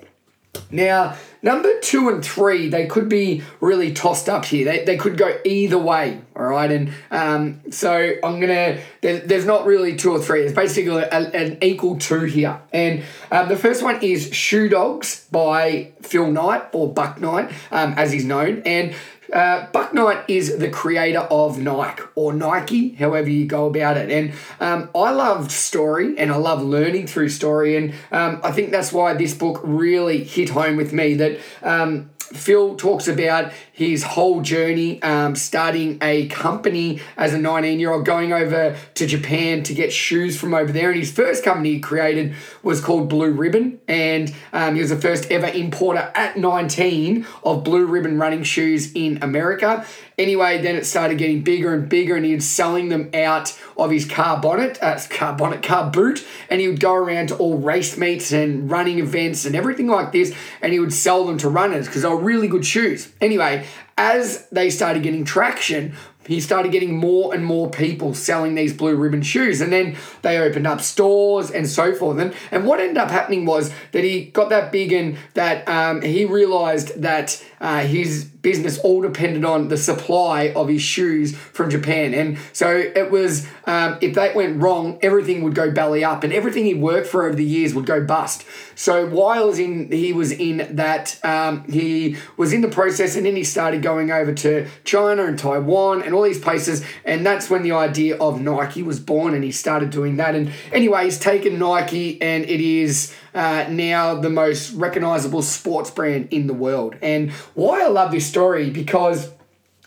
Now, 0.72 1.16
number 1.42 1.80
two 1.80 2.10
and 2.10 2.24
three, 2.26 2.70
they 2.70 2.88
could 2.88 3.08
be 3.08 3.44
really 3.62 3.94
tossed 3.94 4.28
up 4.28 4.46
here. 4.46 4.66
They, 4.66 4.84
they 4.84 4.98
could 4.98 5.18
go 5.18 5.38
either 5.46 5.78
way, 5.78 6.22
all 6.36 6.46
right? 6.46 6.72
And 6.72 6.94
um, 7.12 7.62
so 7.72 8.14
I'm 8.24 8.40
going 8.40 8.48
to, 8.48 8.82
there, 9.02 9.20
there's 9.20 9.46
not 9.46 9.66
really 9.66 9.96
two 9.96 10.12
or 10.12 10.20
three. 10.20 10.44
It's 10.44 10.54
basically 10.54 11.04
a, 11.04 11.10
an 11.10 11.58
equal 11.62 11.98
two 11.98 12.22
here. 12.22 12.60
And 12.74 13.04
um, 13.32 13.48
the 13.48 13.58
first 13.58 13.84
one 13.84 14.02
is 14.02 14.34
Shoe 14.34 14.70
Dogs 14.70 15.28
by 15.32 15.92
Phil 16.02 16.32
Knight, 16.32 16.64
or 16.74 16.92
Buck 16.92 17.20
Knight, 17.20 17.52
um, 17.72 17.94
as 17.98 18.12
he's 18.12 18.26
known. 18.26 18.62
And 18.66 18.96
uh, 19.34 19.68
Buck 19.72 19.94
Knight 19.94 20.24
is 20.28 20.58
the 20.58 20.70
creator 20.70 21.20
of 21.20 21.60
Nike 21.60 22.04
or 22.16 22.34
Nike, 22.34 22.90
however 22.94 23.30
you 23.30 23.46
go 23.46 23.68
about 23.68 23.98
it. 23.98 24.12
And 24.12 24.34
um, 24.60 24.90
I 24.96 25.12
love 25.12 25.52
story 25.52 26.18
and 26.18 26.32
I 26.32 26.36
love 26.36 26.62
learning 26.62 27.08
through 27.08 27.30
story. 27.30 27.76
And 27.76 27.94
um, 28.12 28.40
I 28.44 28.52
think 28.52 28.72
that's 28.72 28.92
why 28.92 29.14
this 29.14 29.34
book 29.34 29.62
really 29.64 30.24
hit 30.24 30.50
home 30.50 30.76
with 30.76 30.94
me 30.94 31.16
that 31.16 31.40
um, 31.64 32.10
Phil 32.34 32.76
talks 32.76 33.08
about 33.08 33.52
his 33.72 34.04
whole 34.04 34.42
journey, 34.42 35.02
um, 35.04 35.36
starting 35.36 36.00
a 36.02 36.28
company 36.28 37.02
as 37.18 37.34
a 37.34 37.38
19 37.38 37.80
year 37.80 37.92
old, 37.92 38.06
going 38.06 38.34
over 38.34 38.76
to 38.96 39.06
Japan 39.06 39.64
to 39.64 39.74
get 39.74 39.94
shoes 39.94 40.40
from 40.40 40.54
over 40.54 40.72
there. 40.72 40.90
And 40.90 41.00
his 41.00 41.12
first 41.12 41.44
company 41.44 41.74
he 41.74 41.80
created 41.80 42.34
was 42.64 42.82
called 42.82 43.10
Blue 43.10 43.32
Ribbon. 43.32 43.80
And 43.88 44.34
um, 44.54 44.76
he 44.76 44.82
was 44.82 44.90
the 44.90 44.98
first 44.98 45.30
ever 45.32 45.48
importer 45.48 46.12
at 46.16 46.38
19 46.38 47.28
of 47.44 47.64
Blue 47.64 47.86
Ribbon 47.86 48.18
running 48.18 48.44
shoes 48.44 48.92
in 48.94 49.20
America. 49.22 49.86
Anyway, 50.18 50.62
then 50.62 50.76
it 50.76 50.86
started 50.86 51.18
getting 51.18 51.42
bigger 51.42 51.74
and 51.74 51.90
bigger, 51.90 52.16
and 52.16 52.26
he 52.26 52.36
was 52.36 52.48
selling 52.48 52.90
them 52.90 53.10
out 53.14 53.58
of 53.78 53.92
his 53.92 54.06
car 54.06 54.40
bonnet, 54.40 54.78
uh, 54.82 54.98
car 55.10 55.36
bonnet, 55.36 55.62
car 55.62 55.92
boot, 55.92 56.26
and 56.50 56.62
he 56.62 56.68
would 56.68 56.80
go 56.80 56.94
around 56.94 57.28
to 57.28 57.36
all 57.36 57.58
race 57.58 57.98
meets 57.98 58.32
and 58.32 58.70
running 58.72 59.00
events 59.00 59.46
and 59.46 59.56
everything 59.56 59.88
like 59.88 60.12
this, 60.12 60.34
and 60.62 60.72
he 60.72 60.80
would 60.80 60.94
sell 60.94 61.26
them 61.26 61.38
to 61.38 61.50
runners 61.50 61.86
because 61.86 62.04
they 62.04 62.08
were 62.08 62.16
really 62.16 62.48
good 62.48 62.66
shoes. 62.66 63.12
Anyway, 63.20 63.66
as 63.98 64.48
they 64.50 64.70
started 64.70 65.04
getting 65.04 65.26
traction, 65.26 65.94
he 66.28 66.40
started 66.40 66.72
getting 66.72 66.98
more 66.98 67.34
and 67.34 67.46
more 67.46 67.70
people 67.70 68.14
selling 68.14 68.56
these 68.56 68.74
blue 68.74 68.96
ribbon 68.96 69.22
shoes. 69.22 69.62
And 69.62 69.72
then 69.72 69.96
they 70.22 70.38
opened 70.38 70.66
up 70.68 70.82
stores 70.82 71.52
and 71.52 71.68
so 71.68 71.94
forth. 71.94 72.20
And, 72.20 72.34
and 72.52 72.66
what 72.66 72.80
ended 72.80 72.98
up 72.98 73.12
happening 73.12 73.46
was 73.46 73.72
that 73.92 74.04
he 74.04 74.26
got 74.26 74.50
that 74.50 74.72
big 74.72 74.92
and 74.92 75.18
that 75.36 75.68
um, 75.70 76.02
he 76.02 76.26
realized 76.26 77.02
that 77.02 77.44
uh, 77.60 77.82
his 77.82 78.26
business 78.26 78.78
all 78.80 79.02
depended 79.02 79.44
on 79.44 79.70
the 79.70 79.78
supply 79.78 80.54
of 80.56 80.68
his 80.68 80.82
shoes 80.82 81.36
from 81.36 81.70
Japan. 81.70 82.14
And 82.14 82.38
so 82.54 82.70
it 82.70 83.10
was, 83.10 83.48
um, 83.66 83.98
if 84.02 84.14
that 84.16 84.36
went 84.36 84.62
wrong, 84.62 85.00
everything 85.02 85.42
would 85.42 85.56
go 85.56 85.72
belly 85.72 86.04
up 86.04 86.24
and 86.24 86.32
everything 86.32 86.66
he 86.66 86.76
worked 86.76 87.08
for 87.08 87.26
over 87.26 87.36
the 87.36 87.44
years 87.44 87.74
would 87.74 87.88
go 87.88 88.04
bust. 88.04 88.46
So 88.76 89.08
while 89.08 89.52
in, 89.54 89.92
he 89.92 90.14
was 90.14 90.32
in 90.32 90.76
that, 90.76 91.20
um, 91.26 91.64
he 91.64 92.18
was 92.38 92.54
in 92.54 92.62
the 92.62 92.68
process 92.68 93.16
and 93.16 93.26
then 93.26 93.36
he 93.36 93.44
started 93.44 93.82
going 93.82 94.12
over 94.12 94.34
to 94.34 94.68
China 94.84 95.26
and 95.26 95.40
Taiwan 95.40 96.04
and 96.04 96.14
all 96.14 96.22
these 96.22 96.40
places. 96.40 96.86
And 97.04 97.26
that's 97.26 97.50
when 97.50 97.64
the 97.64 97.72
idea 97.72 98.16
of 98.18 98.42
Nike 98.42 98.84
was 98.84 99.00
born 99.00 99.34
and 99.34 99.44
he 99.44 99.52
started 99.52 99.90
doing 99.90 100.18
that. 100.18 100.36
And 100.36 100.52
anyway, 100.72 101.06
he's 101.06 101.20
taken 101.20 101.58
Nike 101.58 102.22
and 102.22 102.44
it 102.44 102.62
is 102.62 103.12
uh, 103.36 103.68
now 103.70 104.16
the 104.16 104.30
most 104.30 104.72
recognizable 104.72 105.42
sports 105.42 105.92
brand 105.92 106.30
in 106.32 106.48
the 106.48 106.54
world. 106.54 106.96
And 107.02 107.32
why 107.54 107.84
I 107.84 107.88
love 107.88 108.12
this 108.12 108.26
story 108.26 108.70
because, 108.70 109.30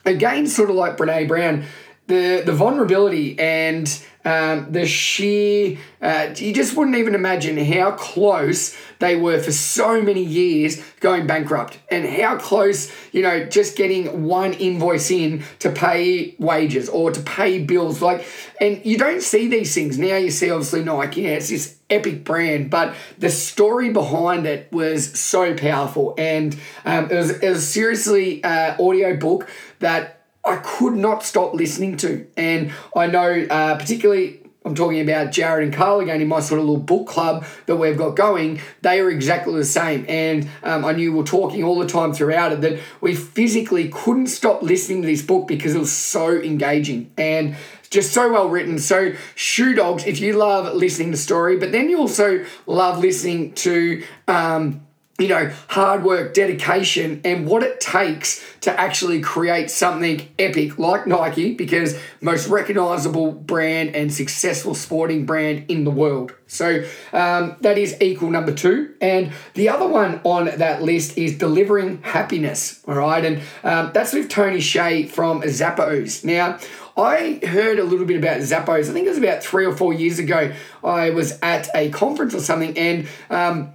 again, 0.04 0.46
sort 0.46 0.68
of 0.70 0.76
like 0.76 0.98
Brene 0.98 1.26
Brown, 1.26 1.64
the, 2.06 2.42
the 2.44 2.52
vulnerability 2.52 3.38
and 3.38 3.88
um, 4.28 4.70
the 4.72 4.84
sheer, 4.84 5.78
uh, 6.02 6.34
you 6.36 6.52
just 6.52 6.76
wouldn't 6.76 6.98
even 6.98 7.14
imagine 7.14 7.56
how 7.56 7.92
close 7.92 8.76
they 8.98 9.16
were 9.16 9.40
for 9.40 9.52
so 9.52 10.02
many 10.02 10.22
years 10.22 10.82
going 11.00 11.26
bankrupt 11.26 11.78
and 11.90 12.04
how 12.04 12.36
close, 12.36 12.92
you 13.10 13.22
know, 13.22 13.46
just 13.46 13.74
getting 13.74 14.24
one 14.24 14.52
invoice 14.52 15.10
in 15.10 15.44
to 15.60 15.70
pay 15.70 16.34
wages 16.38 16.90
or 16.90 17.10
to 17.10 17.20
pay 17.22 17.64
bills. 17.64 18.02
Like, 18.02 18.26
and 18.60 18.84
you 18.84 18.98
don't 18.98 19.22
see 19.22 19.48
these 19.48 19.74
things. 19.74 19.98
Now 19.98 20.16
you 20.16 20.30
see, 20.30 20.50
obviously, 20.50 20.84
Nike, 20.84 21.22
yeah, 21.22 21.28
it's 21.30 21.48
this 21.48 21.78
epic 21.88 22.22
brand, 22.22 22.68
but 22.68 22.94
the 23.16 23.30
story 23.30 23.88
behind 23.94 24.46
it 24.46 24.70
was 24.70 25.18
so 25.18 25.54
powerful. 25.56 26.14
And 26.18 26.54
um, 26.84 27.10
it, 27.10 27.14
was, 27.14 27.30
it 27.30 27.48
was 27.48 27.66
seriously 27.66 28.44
uh, 28.44 28.76
audio 28.82 29.16
book 29.16 29.48
that 29.78 30.17
I 30.48 30.56
could 30.56 30.94
not 30.94 31.22
stop 31.22 31.54
listening 31.54 31.96
to. 31.98 32.26
And 32.36 32.72
I 32.96 33.06
know, 33.06 33.46
uh, 33.50 33.76
particularly, 33.78 34.40
I'm 34.64 34.74
talking 34.74 35.00
about 35.00 35.32
Jared 35.32 35.64
and 35.64 35.72
Carl 35.72 36.00
again 36.00 36.20
in 36.20 36.28
my 36.28 36.40
sort 36.40 36.60
of 36.60 36.66
little 36.66 36.82
book 36.82 37.06
club 37.06 37.46
that 37.66 37.76
we've 37.76 37.96
got 37.96 38.16
going. 38.16 38.60
They 38.82 39.00
are 39.00 39.10
exactly 39.10 39.54
the 39.54 39.64
same. 39.64 40.04
And 40.08 40.48
um, 40.62 40.84
I 40.84 40.92
knew 40.92 41.12
we 41.12 41.20
are 41.20 41.24
talking 41.24 41.64
all 41.64 41.78
the 41.78 41.86
time 41.86 42.12
throughout 42.12 42.52
it 42.52 42.60
that 42.60 42.80
we 43.00 43.14
physically 43.14 43.88
couldn't 43.88 44.26
stop 44.26 44.62
listening 44.62 45.02
to 45.02 45.08
this 45.08 45.22
book 45.22 45.48
because 45.48 45.74
it 45.74 45.78
was 45.78 45.92
so 45.92 46.32
engaging 46.32 47.10
and 47.16 47.56
just 47.88 48.12
so 48.12 48.30
well 48.30 48.48
written. 48.48 48.78
So, 48.78 49.14
Shoe 49.34 49.74
Dogs, 49.74 50.04
if 50.06 50.20
you 50.20 50.34
love 50.34 50.74
listening 50.74 51.12
to 51.12 51.16
story, 51.16 51.56
but 51.56 51.72
then 51.72 51.88
you 51.88 51.98
also 51.98 52.44
love 52.66 52.98
listening 52.98 53.54
to. 53.54 54.04
Um, 54.26 54.82
you 55.18 55.26
know, 55.26 55.52
hard 55.66 56.04
work, 56.04 56.32
dedication, 56.32 57.20
and 57.24 57.44
what 57.44 57.64
it 57.64 57.80
takes 57.80 58.44
to 58.60 58.80
actually 58.80 59.20
create 59.20 59.68
something 59.68 60.28
epic 60.38 60.78
like 60.78 61.08
Nike, 61.08 61.54
because 61.54 62.00
most 62.20 62.46
recognizable 62.46 63.32
brand 63.32 63.96
and 63.96 64.14
successful 64.14 64.76
sporting 64.76 65.26
brand 65.26 65.64
in 65.68 65.82
the 65.82 65.90
world. 65.90 66.34
So 66.46 66.84
um, 67.12 67.56
that 67.62 67.78
is 67.78 68.00
equal 68.00 68.30
number 68.30 68.54
two. 68.54 68.94
And 69.00 69.32
the 69.54 69.68
other 69.70 69.88
one 69.88 70.20
on 70.22 70.46
that 70.56 70.82
list 70.82 71.18
is 71.18 71.36
delivering 71.36 72.00
happiness. 72.02 72.80
All 72.86 72.94
right. 72.94 73.24
And 73.24 73.42
um, 73.64 73.90
that's 73.92 74.12
with 74.12 74.28
Tony 74.28 74.58
Hsieh 74.58 75.10
from 75.10 75.42
Zappos. 75.42 76.24
Now, 76.24 76.58
I 76.96 77.40
heard 77.44 77.78
a 77.78 77.84
little 77.84 78.06
bit 78.06 78.18
about 78.18 78.38
Zappos. 78.38 78.88
I 78.88 78.92
think 78.92 79.06
it 79.06 79.10
was 79.10 79.18
about 79.18 79.42
three 79.42 79.64
or 79.64 79.76
four 79.76 79.92
years 79.92 80.18
ago. 80.18 80.52
I 80.82 81.10
was 81.10 81.38
at 81.42 81.68
a 81.74 81.90
conference 81.90 82.34
or 82.34 82.40
something, 82.40 82.76
and 82.76 83.06
um, 83.30 83.72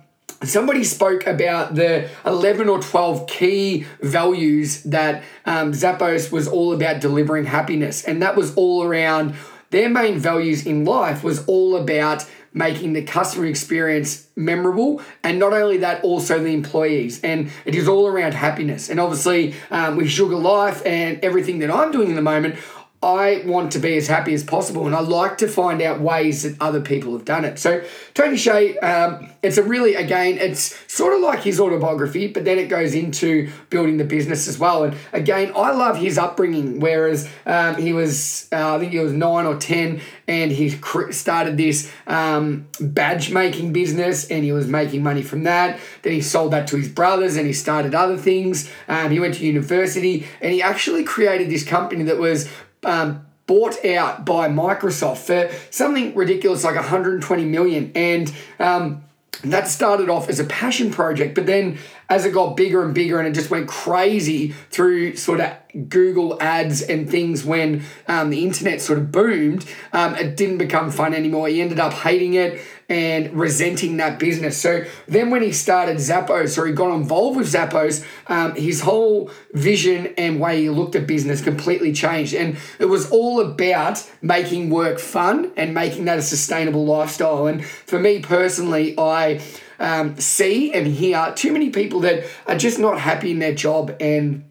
somebody 0.47 0.83
spoke 0.83 1.27
about 1.27 1.75
the 1.75 2.09
11 2.25 2.69
or 2.69 2.81
12 2.81 3.27
key 3.27 3.85
values 4.01 4.83
that 4.83 5.23
um, 5.45 5.71
Zappos 5.71 6.31
was 6.31 6.47
all 6.47 6.73
about 6.73 7.01
delivering 7.01 7.45
happiness. 7.45 8.03
And 8.03 8.21
that 8.21 8.35
was 8.35 8.55
all 8.55 8.83
around 8.83 9.35
their 9.73 9.89
main 9.89 10.19
values 10.19 10.67
in 10.67 10.85
life 10.85 11.23
was 11.23 11.43
all 11.47 11.75
about 11.75 12.25
making 12.53 12.93
the 12.93 13.01
customer 13.01 13.47
experience 13.47 14.27
memorable 14.35 15.01
and 15.23 15.39
not 15.39 15.51
only 15.51 15.77
that 15.77 16.03
also 16.03 16.39
the 16.39 16.53
employees 16.53 17.19
and 17.21 17.51
it 17.65 17.73
is 17.73 17.87
all 17.87 18.05
around 18.05 18.33
happiness 18.33 18.89
and 18.89 18.99
obviously 18.99 19.55
um, 19.71 19.97
with 19.97 20.07
sugar 20.07 20.35
life 20.35 20.85
and 20.85 21.19
everything 21.23 21.57
that 21.57 21.71
i'm 21.71 21.91
doing 21.91 22.09
in 22.09 22.15
the 22.15 22.21
moment 22.21 22.55
I 23.03 23.43
want 23.45 23.73
to 23.73 23.79
be 23.79 23.97
as 23.97 24.07
happy 24.07 24.33
as 24.33 24.43
possible, 24.43 24.85
and 24.85 24.95
I 24.95 25.01
like 25.01 25.37
to 25.39 25.47
find 25.47 25.81
out 25.81 25.99
ways 25.99 26.43
that 26.43 26.55
other 26.61 26.79
people 26.79 27.11
have 27.13 27.25
done 27.25 27.43
it. 27.43 27.59
So, 27.59 27.83
Tony 28.13 28.37
Hsieh, 28.37 28.81
um, 28.81 29.29
it's 29.43 29.57
a 29.57 29.63
really, 29.63 29.95
again, 29.95 30.37
it's 30.37 30.79
sort 30.91 31.13
of 31.13 31.19
like 31.19 31.41
his 31.41 31.59
autobiography, 31.59 32.27
but 32.27 32.45
then 32.45 32.57
it 32.57 32.69
goes 32.69 32.93
into 32.93 33.51
building 33.69 33.97
the 33.97 34.05
business 34.05 34.47
as 34.47 34.57
well. 34.57 34.85
And 34.85 34.95
again, 35.11 35.51
I 35.53 35.71
love 35.71 35.97
his 35.97 36.17
upbringing, 36.17 36.79
whereas 36.79 37.29
um, 37.45 37.75
he 37.75 37.91
was, 37.91 38.47
uh, 38.53 38.75
I 38.75 38.79
think 38.79 38.93
he 38.93 38.99
was 38.99 39.11
nine 39.11 39.45
or 39.45 39.57
10, 39.57 39.99
and 40.29 40.51
he 40.51 40.69
started 40.69 41.57
this 41.57 41.91
um, 42.07 42.67
badge 42.79 43.31
making 43.31 43.73
business, 43.73 44.31
and 44.31 44.45
he 44.45 44.53
was 44.53 44.67
making 44.67 45.03
money 45.03 45.23
from 45.23 45.43
that. 45.43 45.77
Then 46.03 46.13
he 46.13 46.21
sold 46.21 46.53
that 46.53 46.67
to 46.67 46.77
his 46.77 46.87
brothers, 46.87 47.35
and 47.35 47.45
he 47.45 47.53
started 47.53 47.93
other 47.93 48.15
things. 48.15 48.71
Um, 48.87 49.11
he 49.11 49.19
went 49.19 49.33
to 49.35 49.45
university, 49.45 50.25
and 50.39 50.53
he 50.53 50.61
actually 50.61 51.03
created 51.03 51.49
this 51.49 51.65
company 51.65 52.03
that 52.03 52.17
was 52.17 52.47
um, 52.85 53.25
bought 53.45 53.83
out 53.85 54.25
by 54.25 54.47
Microsoft 54.47 55.17
for 55.17 55.51
something 55.69 56.15
ridiculous 56.15 56.63
like 56.63 56.75
120 56.75 57.45
million. 57.45 57.91
And 57.95 58.33
um, 58.59 59.03
that 59.43 59.67
started 59.67 60.09
off 60.09 60.29
as 60.29 60.39
a 60.39 60.45
passion 60.45 60.91
project, 60.91 61.35
but 61.35 61.45
then 61.45 61.77
as 62.09 62.25
it 62.25 62.31
got 62.31 62.55
bigger 62.55 62.83
and 62.83 62.93
bigger 62.93 63.19
and 63.19 63.27
it 63.27 63.33
just 63.33 63.49
went 63.49 63.67
crazy 63.67 64.49
through 64.69 65.15
sort 65.15 65.41
of 65.41 65.51
Google 65.89 66.41
ads 66.41 66.81
and 66.81 67.09
things 67.09 67.43
when 67.43 67.83
um, 68.07 68.29
the 68.29 68.43
internet 68.43 68.79
sort 68.79 68.99
of 68.99 69.11
boomed, 69.11 69.65
um, 69.91 70.15
it 70.15 70.37
didn't 70.37 70.59
become 70.59 70.91
fun 70.91 71.13
anymore. 71.13 71.47
He 71.47 71.61
ended 71.61 71.79
up 71.79 71.93
hating 71.93 72.35
it 72.35 72.61
and 72.89 73.33
resenting 73.33 73.97
that 73.97 74.19
business. 74.19 74.57
So 74.57 74.85
then 75.07 75.29
when 75.29 75.41
he 75.41 75.51
started 75.51 75.97
Zappos 75.97 76.57
or 76.57 76.65
he 76.67 76.73
got 76.73 76.93
involved 76.95 77.37
with 77.37 77.47
Zappos, 77.47 78.05
um, 78.27 78.55
his 78.55 78.81
whole 78.81 79.31
vision 79.53 80.13
and 80.17 80.39
way 80.39 80.61
he 80.61 80.69
looked 80.69 80.95
at 80.95 81.07
business 81.07 81.41
completely 81.41 81.93
changed. 81.93 82.33
And 82.33 82.57
it 82.79 82.85
was 82.85 83.09
all 83.09 83.41
about 83.41 84.09
making 84.21 84.69
work 84.69 84.99
fun 84.99 85.51
and 85.55 85.73
making 85.73 86.05
that 86.05 86.19
a 86.19 86.21
sustainable 86.21 86.85
lifestyle. 86.85 87.47
And 87.47 87.65
for 87.65 87.99
me 87.99 88.19
personally, 88.21 88.95
I 88.97 89.41
um, 89.79 90.17
see 90.17 90.71
and 90.73 90.87
hear 90.87 91.33
too 91.35 91.51
many 91.51 91.69
people 91.69 92.01
that 92.01 92.25
are 92.47 92.57
just 92.57 92.79
not 92.79 92.99
happy 92.99 93.31
in 93.31 93.39
their 93.39 93.55
job 93.55 93.95
and 93.99 94.43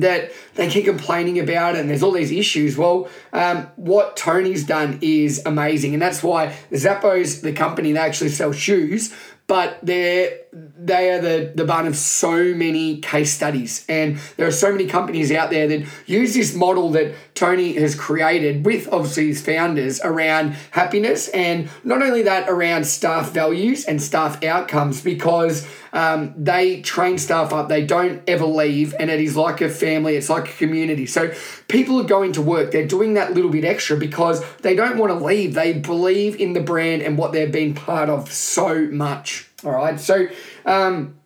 that 0.00 0.32
they 0.54 0.68
keep 0.68 0.84
complaining 0.84 1.38
about 1.38 1.76
and 1.76 1.88
there's 1.88 2.02
all 2.02 2.12
these 2.12 2.32
issues. 2.32 2.76
Well, 2.76 3.08
um, 3.32 3.68
what 3.76 4.16
Tony's 4.16 4.64
done 4.64 4.98
is 5.02 5.42
amazing. 5.46 5.92
And 5.94 6.02
that's 6.02 6.22
why 6.22 6.56
Zappos, 6.72 7.42
the 7.42 7.52
company, 7.52 7.92
they 7.92 7.98
actually 7.98 8.30
sell 8.30 8.52
shoes, 8.52 9.14
but 9.46 9.78
they're 9.82 10.38
they 10.52 11.10
are 11.10 11.20
the, 11.20 11.52
the 11.54 11.64
bun 11.64 11.86
of 11.86 11.96
so 11.96 12.54
many 12.54 12.98
case 13.00 13.32
studies 13.32 13.84
and 13.88 14.18
there 14.36 14.46
are 14.46 14.52
so 14.52 14.72
many 14.72 14.86
companies 14.86 15.30
out 15.30 15.50
there 15.50 15.68
that 15.68 15.86
use 16.06 16.34
this 16.34 16.54
model 16.54 16.90
that 16.90 17.14
tony 17.36 17.74
has 17.74 17.94
created 17.94 18.64
with 18.64 18.88
obviously 18.92 19.28
his 19.28 19.40
founders 19.40 20.00
around 20.00 20.56
happiness 20.72 21.28
and 21.28 21.68
not 21.84 22.02
only 22.02 22.22
that 22.22 22.48
around 22.48 22.84
staff 22.84 23.30
values 23.30 23.84
and 23.84 24.02
staff 24.02 24.42
outcomes 24.42 25.00
because 25.00 25.68
um, 25.96 26.34
they 26.36 26.82
train 26.82 27.16
staff 27.16 27.54
up. 27.54 27.68
They 27.68 27.84
don't 27.84 28.22
ever 28.28 28.44
leave 28.44 28.94
and 28.98 29.10
it 29.10 29.20
is 29.20 29.34
like 29.34 29.62
a 29.62 29.68
family 29.68 30.16
it's 30.16 30.28
like 30.28 30.48
a 30.48 30.52
community. 30.52 31.06
So 31.06 31.32
people 31.68 32.00
are 32.00 32.04
going 32.04 32.32
to 32.32 32.42
work. 32.42 32.70
They're 32.70 32.86
doing 32.86 33.14
that 33.14 33.32
little 33.32 33.50
bit 33.50 33.64
extra 33.64 33.96
because 33.96 34.44
they 34.58 34.74
don't 34.74 34.98
want 34.98 35.10
to 35.18 35.24
leave. 35.24 35.54
They 35.54 35.72
believe 35.72 36.36
in 36.36 36.52
the 36.52 36.60
brand 36.60 37.02
and 37.02 37.16
what 37.16 37.32
they've 37.32 37.50
been 37.50 37.74
part 37.74 38.10
of 38.10 38.30
so 38.30 38.86
much. 38.90 39.48
All 39.64 39.72
right, 39.72 39.98
so 39.98 40.26
um, 40.66 41.16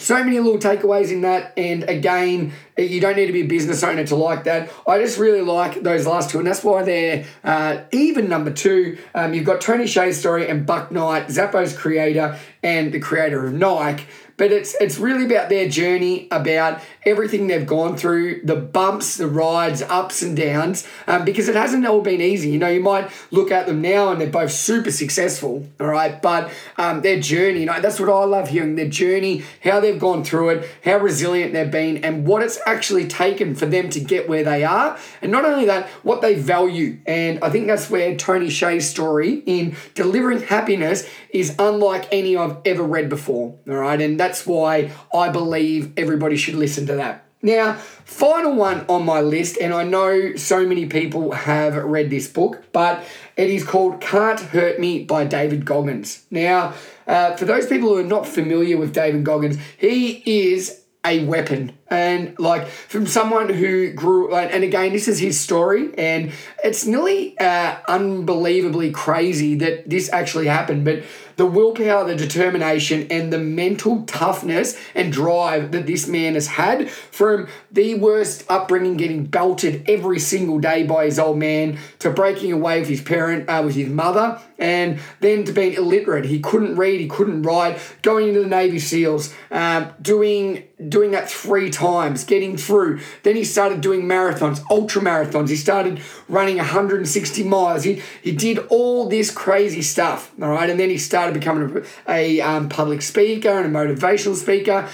so 0.00 0.22
many 0.24 0.38
little 0.38 0.58
takeaways 0.58 1.10
in 1.10 1.20
that, 1.22 1.52
and 1.56 1.84
again, 1.84 2.52
you 2.76 3.00
don't 3.00 3.16
need 3.16 3.26
to 3.26 3.32
be 3.32 3.42
a 3.42 3.46
business 3.46 3.82
owner 3.82 4.04
to 4.06 4.16
like 4.16 4.44
that. 4.44 4.70
I 4.86 4.98
just 4.98 5.18
really 5.18 5.42
like 5.42 5.82
those 5.82 6.06
last 6.06 6.30
two, 6.30 6.38
and 6.38 6.46
that's 6.46 6.64
why 6.64 6.82
they're 6.82 7.26
uh, 7.44 7.82
even 7.92 8.28
number 8.28 8.50
two. 8.50 8.98
Um, 9.14 9.34
you've 9.34 9.44
got 9.44 9.60
Tony 9.60 9.84
Hsieh's 9.84 10.18
story 10.18 10.48
and 10.48 10.66
Buck 10.66 10.90
Knight, 10.90 11.28
Zappos 11.28 11.76
creator 11.76 12.38
and 12.62 12.92
the 12.92 13.00
creator 13.00 13.46
of 13.46 13.52
Nike 13.52 14.04
but 14.40 14.52
it's 14.52 14.74
it's 14.80 14.96
really 14.96 15.26
about 15.26 15.50
their 15.50 15.68
journey, 15.68 16.26
about 16.30 16.80
everything 17.04 17.46
they've 17.46 17.66
gone 17.66 17.94
through, 17.94 18.40
the 18.42 18.56
bumps, 18.56 19.18
the 19.18 19.26
rides, 19.26 19.82
ups 19.82 20.22
and 20.22 20.34
downs, 20.34 20.88
um, 21.06 21.26
because 21.26 21.46
it 21.46 21.54
hasn't 21.54 21.84
all 21.86 22.00
been 22.00 22.22
easy. 22.22 22.48
You 22.48 22.58
know, 22.58 22.68
you 22.68 22.80
might 22.80 23.10
look 23.30 23.50
at 23.50 23.66
them 23.66 23.82
now 23.82 24.10
and 24.10 24.18
they're 24.18 24.30
both 24.30 24.50
super 24.50 24.90
successful, 24.90 25.66
all 25.78 25.88
right, 25.88 26.22
but 26.22 26.50
um, 26.78 27.02
their 27.02 27.20
journey, 27.20 27.60
you 27.60 27.66
know, 27.66 27.82
that's 27.82 28.00
what 28.00 28.08
I 28.08 28.24
love 28.24 28.48
hearing 28.48 28.76
their 28.76 28.88
journey, 28.88 29.44
how 29.62 29.78
they've 29.78 30.00
gone 30.00 30.24
through 30.24 30.48
it, 30.50 30.70
how 30.84 30.96
resilient 30.96 31.52
they've 31.52 31.70
been, 31.70 32.02
and 32.02 32.26
what 32.26 32.42
it's 32.42 32.58
actually 32.64 33.06
taken 33.08 33.54
for 33.54 33.66
them 33.66 33.90
to 33.90 34.00
get 34.00 34.26
where 34.26 34.42
they 34.42 34.64
are, 34.64 34.98
and 35.20 35.30
not 35.30 35.44
only 35.44 35.66
that, 35.66 35.86
what 36.02 36.22
they 36.22 36.34
value. 36.34 36.98
And 37.06 37.44
I 37.44 37.50
think 37.50 37.66
that's 37.66 37.90
where 37.90 38.16
Tony 38.16 38.48
Hsieh's 38.48 38.88
story 38.88 39.42
in 39.44 39.76
delivering 39.94 40.40
happiness 40.40 41.06
is 41.28 41.54
unlike 41.58 42.08
any 42.10 42.38
I've 42.38 42.56
ever 42.64 42.82
read 42.82 43.10
before, 43.10 43.58
all 43.68 43.74
right, 43.74 44.00
and 44.00 44.18
that 44.18 44.29
that's 44.30 44.46
why 44.46 44.92
I 45.12 45.28
believe 45.30 45.92
everybody 45.96 46.36
should 46.36 46.54
listen 46.54 46.86
to 46.86 46.94
that. 46.94 47.24
Now, 47.42 47.72
final 48.04 48.54
one 48.54 48.84
on 48.88 49.04
my 49.04 49.20
list, 49.20 49.58
and 49.60 49.74
I 49.74 49.82
know 49.82 50.36
so 50.36 50.64
many 50.64 50.86
people 50.86 51.32
have 51.32 51.74
read 51.74 52.10
this 52.10 52.28
book, 52.28 52.62
but 52.70 53.02
it 53.36 53.50
is 53.50 53.64
called 53.64 54.00
Can't 54.00 54.38
Hurt 54.38 54.78
Me 54.78 55.02
by 55.02 55.24
David 55.24 55.64
Goggins. 55.64 56.26
Now, 56.30 56.74
uh, 57.08 57.34
for 57.34 57.44
those 57.44 57.66
people 57.66 57.88
who 57.88 57.96
are 57.96 58.04
not 58.04 58.24
familiar 58.24 58.76
with 58.76 58.94
David 58.94 59.24
Goggins, 59.24 59.56
he 59.78 60.22
is 60.24 60.80
a 61.04 61.24
weapon 61.24 61.72
and 61.88 62.38
like 62.38 62.66
from 62.68 63.06
someone 63.06 63.48
who 63.48 63.90
grew 63.94 64.34
and 64.34 64.62
again 64.62 64.92
this 64.92 65.08
is 65.08 65.18
his 65.18 65.40
story 65.40 65.94
and 65.96 66.30
it's 66.62 66.84
nearly 66.84 67.38
uh, 67.38 67.78
unbelievably 67.88 68.90
crazy 68.90 69.54
that 69.54 69.88
this 69.88 70.12
actually 70.12 70.46
happened 70.46 70.84
but 70.84 71.02
the 71.36 71.46
willpower, 71.46 72.04
the 72.04 72.16
determination, 72.16 73.06
and 73.10 73.32
the 73.32 73.38
mental 73.38 74.02
toughness 74.04 74.78
and 74.94 75.12
drive 75.12 75.72
that 75.72 75.86
this 75.86 76.06
man 76.06 76.34
has 76.34 76.46
had 76.46 76.90
from 76.90 77.48
the 77.70 77.94
worst 77.94 78.44
upbringing, 78.48 78.96
getting 78.96 79.24
belted 79.24 79.88
every 79.88 80.18
single 80.18 80.58
day 80.58 80.84
by 80.84 81.06
his 81.06 81.18
old 81.18 81.38
man, 81.38 81.78
to 81.98 82.10
breaking 82.10 82.52
away 82.52 82.80
with 82.80 82.88
his 82.88 83.00
parent, 83.00 83.48
uh, 83.48 83.62
with 83.64 83.74
his 83.74 83.88
mother, 83.88 84.40
and 84.58 84.98
then 85.20 85.44
to 85.44 85.52
being 85.52 85.72
illiterate. 85.74 86.24
He 86.26 86.40
couldn't 86.40 86.76
read, 86.76 87.00
he 87.00 87.08
couldn't 87.08 87.42
write, 87.42 87.78
going 88.02 88.28
into 88.28 88.40
the 88.40 88.48
Navy 88.48 88.78
SEALs, 88.78 89.34
um, 89.50 89.92
doing 90.00 90.64
doing 90.88 91.10
that 91.10 91.30
three 91.30 91.70
times, 91.70 92.24
getting 92.24 92.56
through. 92.56 93.00
Then 93.22 93.36
he 93.36 93.44
started 93.44 93.80
doing 93.80 94.02
marathons, 94.02 94.62
ultra 94.70 95.02
marathons. 95.02 95.50
He 95.50 95.56
started 95.56 96.00
running 96.28 96.56
160 96.56 97.42
miles. 97.44 97.84
He, 97.84 98.02
he 98.22 98.32
did 98.32 98.58
all 98.70 99.08
this 99.08 99.30
crazy 99.30 99.82
stuff, 99.82 100.32
all 100.40 100.48
right? 100.48 100.70
And 100.70 100.80
then 100.80 100.88
he 100.88 100.96
started 100.96 101.19
becoming 101.28 101.84
a, 102.06 102.12
a 102.12 102.40
um, 102.40 102.68
public 102.68 103.02
speaker 103.02 103.50
and 103.50 103.74
a 103.74 103.78
motivational 103.78 104.34
speaker. 104.34 104.88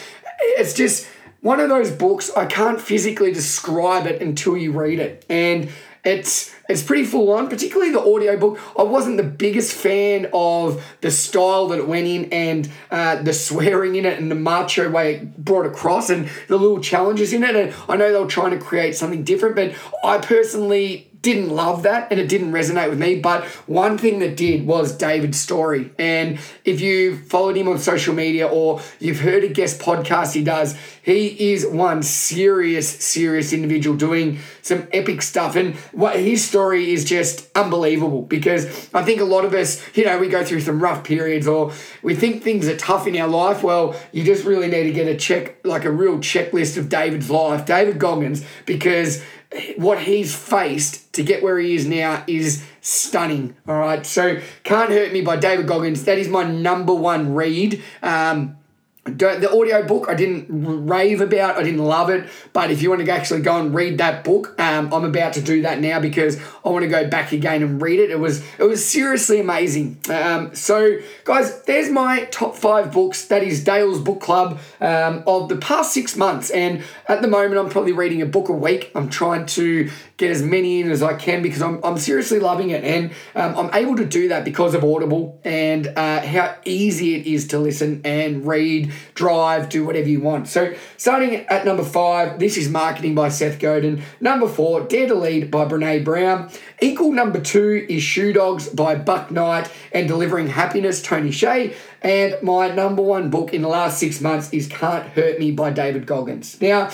It's 0.59 0.75
just 0.75 1.09
one 1.41 1.61
of 1.61 1.69
those 1.69 1.91
books, 1.93 2.31
I 2.37 2.47
can't 2.47 2.81
physically 2.81 3.33
describe 3.33 4.07
it 4.07 4.21
until 4.21 4.57
you 4.57 4.73
read 4.73 4.99
it. 4.99 5.25
And 5.31 5.71
it's 6.05 6.55
it's 6.69 6.83
pretty 6.83 7.05
full 7.05 7.33
on, 7.33 7.49
particularly 7.49 7.93
the 7.93 8.01
audiobook. 8.01 8.59
I 8.77 8.83
wasn't 8.83 9.17
the 9.17 9.23
biggest 9.23 9.73
fan 9.73 10.29
of 10.33 10.85
the 11.01 11.11
style 11.11 11.69
that 11.69 11.79
it 11.79 11.87
went 11.87 12.07
in 12.07 12.33
and 12.33 12.71
uh, 12.91 13.23
the 13.23 13.33
swearing 13.33 13.95
in 13.95 14.05
it 14.05 14.19
and 14.19 14.31
the 14.31 14.37
macho 14.37 14.91
way 14.91 15.15
it 15.15 15.45
brought 15.45 15.67
across 15.67 16.11
and 16.11 16.29
the 16.49 16.57
little 16.57 16.81
challenges 16.81 17.33
in 17.33 17.45
it. 17.45 17.55
And 17.55 17.75
I 17.89 17.97
know 17.97 18.13
they 18.13 18.19
were 18.19 18.27
trying 18.27 18.51
to 18.53 18.59
create 18.59 18.97
something 18.97 19.23
different, 19.23 19.55
but 19.55 19.75
I 20.03 20.19
personally 20.19 21.11
didn't 21.27 21.51
love 21.51 21.83
that 21.83 22.07
and 22.13 22.21
it 22.21 22.29
didn't 22.29 22.53
resonate 22.53 22.89
with 22.89 23.01
me. 23.01 23.19
But 23.19 23.45
one 23.67 23.99
thing 23.99 24.21
that 24.21 24.37
did 24.37 24.65
was 24.65 24.97
David's 24.97 25.41
story. 25.41 25.91
And 25.99 26.39
if 26.65 26.81
you 26.81 27.17
followed 27.17 27.57
him 27.57 27.67
on 27.67 27.81
social 27.81 28.15
media 28.15 28.47
or 28.47 28.81
you've 29.01 29.19
heard 29.19 29.43
a 29.43 29.49
guest 29.49 29.81
podcast 29.81 30.35
he 30.35 30.45
does, 30.45 30.79
he 31.03 31.51
is 31.53 31.67
one 31.67 32.05
serious, 32.05 32.89
serious 32.89 33.53
individual 33.53 33.97
doing 33.97 34.39
some 34.63 34.87
epic 34.93 35.21
stuff. 35.21 35.57
And 35.57 35.75
what 35.91 36.15
his 36.15 36.45
story 36.45 36.93
is 36.93 37.05
just 37.05 37.51
unbelievable 37.57 38.23
because 38.23 38.89
I 38.95 39.03
think 39.03 39.21
a 39.21 39.25
lot 39.25 39.45
of 39.45 39.53
us, 39.53 39.83
you 39.97 40.05
know, 40.05 40.21
we 40.21 40.29
go 40.29 40.45
through 40.45 40.61
some 40.61 40.81
rough 40.81 41.03
periods 41.03 41.49
or 41.49 41.73
we 42.05 42.15
think 42.15 42.45
things 42.45 42.69
are 42.69 42.77
tough 42.77 43.09
in 43.09 43.17
our 43.17 43.27
life. 43.27 43.65
Well, 43.65 43.97
you 44.13 44.23
just 44.23 44.45
really 44.45 44.69
need 44.69 44.85
to 44.85 44.93
get 44.93 45.09
a 45.09 45.17
check, 45.17 45.67
like 45.67 45.85
a 45.85 45.91
real 45.91 46.19
checklist 46.19 46.77
of 46.77 46.89
David's 46.89 47.29
life, 47.31 47.67
David 47.67 47.99
Goggins, 47.99 48.45
because 48.65 49.25
what 49.77 50.01
he's 50.01 50.35
faced 50.35 51.13
to 51.15 51.23
get 51.23 51.43
where 51.43 51.59
he 51.59 51.75
is 51.75 51.87
now 51.87 52.25
is 52.27 52.65
stunning. 52.81 53.57
All 53.67 53.79
right. 53.79 54.05
So, 54.05 54.41
Can't 54.65 54.91
Hurt 54.91 55.13
Me 55.13 55.23
by 55.23 55.37
David 55.37 55.67
Goggins. 55.67 56.05
That 56.05 56.19
is 56.19 56.29
my 56.29 56.45
number 56.45 56.95
one 56.95 57.35
read. 57.35 57.83
Um, 58.03 58.57
the 59.07 59.51
audio 59.51 59.87
book 59.87 60.07
I 60.09 60.15
didn't 60.15 60.87
rave 60.87 61.21
about. 61.21 61.57
I 61.57 61.63
didn't 61.63 61.85
love 61.85 62.11
it. 62.11 62.29
But 62.53 62.71
if 62.71 62.83
you 62.83 62.91
want 62.91 63.05
to 63.05 63.11
actually 63.11 63.41
go 63.41 63.59
and 63.61 63.75
read 63.75 63.99
that 63.99 64.25
book, 64.25 64.59
um, 64.61 64.93
I'm 64.93 65.05
about 65.05 65.35
to 65.35 65.41
do 65.41 65.63
that 65.63 65.81
now 65.81 66.01
because 66.01 66.39
I 66.65 66.69
want 66.69 66.83
to 66.83 66.89
go 66.89 67.09
back 67.09 67.33
again 67.33 67.63
and 67.63 67.81
read 67.81 68.01
it. 68.01 68.11
It 68.11 68.19
was 68.19 68.45
it 68.59 68.65
was 68.65 68.85
seriously 68.85 69.41
amazing. 69.41 69.99
Um, 70.11 70.55
so 70.55 70.99
guys, 71.25 71.63
there's 71.63 71.91
my 71.91 72.25
top 72.27 72.57
five 72.57 72.93
books. 72.93 73.27
That 73.27 73.43
is 73.43 73.63
Dale's 73.63 74.01
book 74.01 74.21
club 74.21 74.59
um, 74.81 75.23
of 75.27 75.49
the 75.49 75.57
past 75.57 75.93
six 75.93 76.17
months. 76.17 76.51
And 76.51 76.83
at 77.09 77.23
the 77.23 77.29
moment, 77.29 77.61
I'm 77.61 77.71
probably 77.71 77.93
reading 77.93 78.23
a 78.23 78.27
book 78.27 78.49
a 78.49 78.53
week. 78.53 78.91
I'm 78.95 79.09
trying 79.09 79.47
to 79.47 79.91
get 80.17 80.31
as 80.31 80.43
many 80.43 80.81
in 80.81 80.91
as 80.91 81.03
I 81.03 81.15
can 81.15 81.43
because 81.43 81.61
I'm, 81.61 81.83
I'm 81.85 81.99
seriously 81.99 82.39
loving 82.39 82.71
it. 82.71 82.83
And 82.85 83.13
um, 83.35 83.57
I'm 83.57 83.75
able 83.75 83.97
to 83.97 84.05
do 84.05 84.29
that 84.29 84.45
because 84.45 84.75
of 84.75 84.83
Audible 84.83 85.41
and 85.45 85.87
uh, 85.89 86.27
how 86.27 86.57
easy 86.65 87.15
it 87.15 87.27
is 87.27 87.49
to 87.49 87.59
listen 87.59 88.01
and 88.05 88.47
read, 88.47 88.93
drive, 89.15 89.69
do 89.69 89.85
whatever 89.85 90.09
you 90.09 90.21
want. 90.21 90.49
So, 90.49 90.75
starting 90.97 91.35
at 91.35 91.65
number 91.65 91.85
five, 91.85 92.39
this 92.39 92.57
is 92.57 92.69
Marketing 92.69 93.15
by 93.15 93.29
Seth 93.29 93.59
Godin. 93.59 94.03
Number 94.21 94.49
four, 94.49 94.83
Dare 94.83 95.09
to 95.09 95.15
Lead 95.15 95.51
by 95.51 95.65
Brene 95.65 96.05
Brown. 96.05 96.51
Equal 96.81 97.13
number 97.13 97.41
two 97.41 97.87
is 97.89 98.03
Shoe 98.03 98.33
Dogs 98.33 98.69
by 98.69 98.95
Buck 98.95 99.31
Knight 99.31 99.71
and 99.93 100.09
Delivering 100.09 100.49
Happiness, 100.49 101.03
Tony 101.03 101.31
Hsieh. 101.31 101.75
And 102.03 102.37
my 102.43 102.71
number 102.71 103.03
one 103.03 103.31
book 103.31 103.53
in 103.53 103.63
the 103.63 103.69
last 103.69 103.99
six 103.99 104.21
months 104.21 104.53
is 104.53 104.67
Can't 104.67 105.07
Hurt 105.09 105.39
Me 105.39 105.51
by 105.51 105.71
David 105.71 106.07
Goggins. 106.07 106.61
Now, 106.61 106.91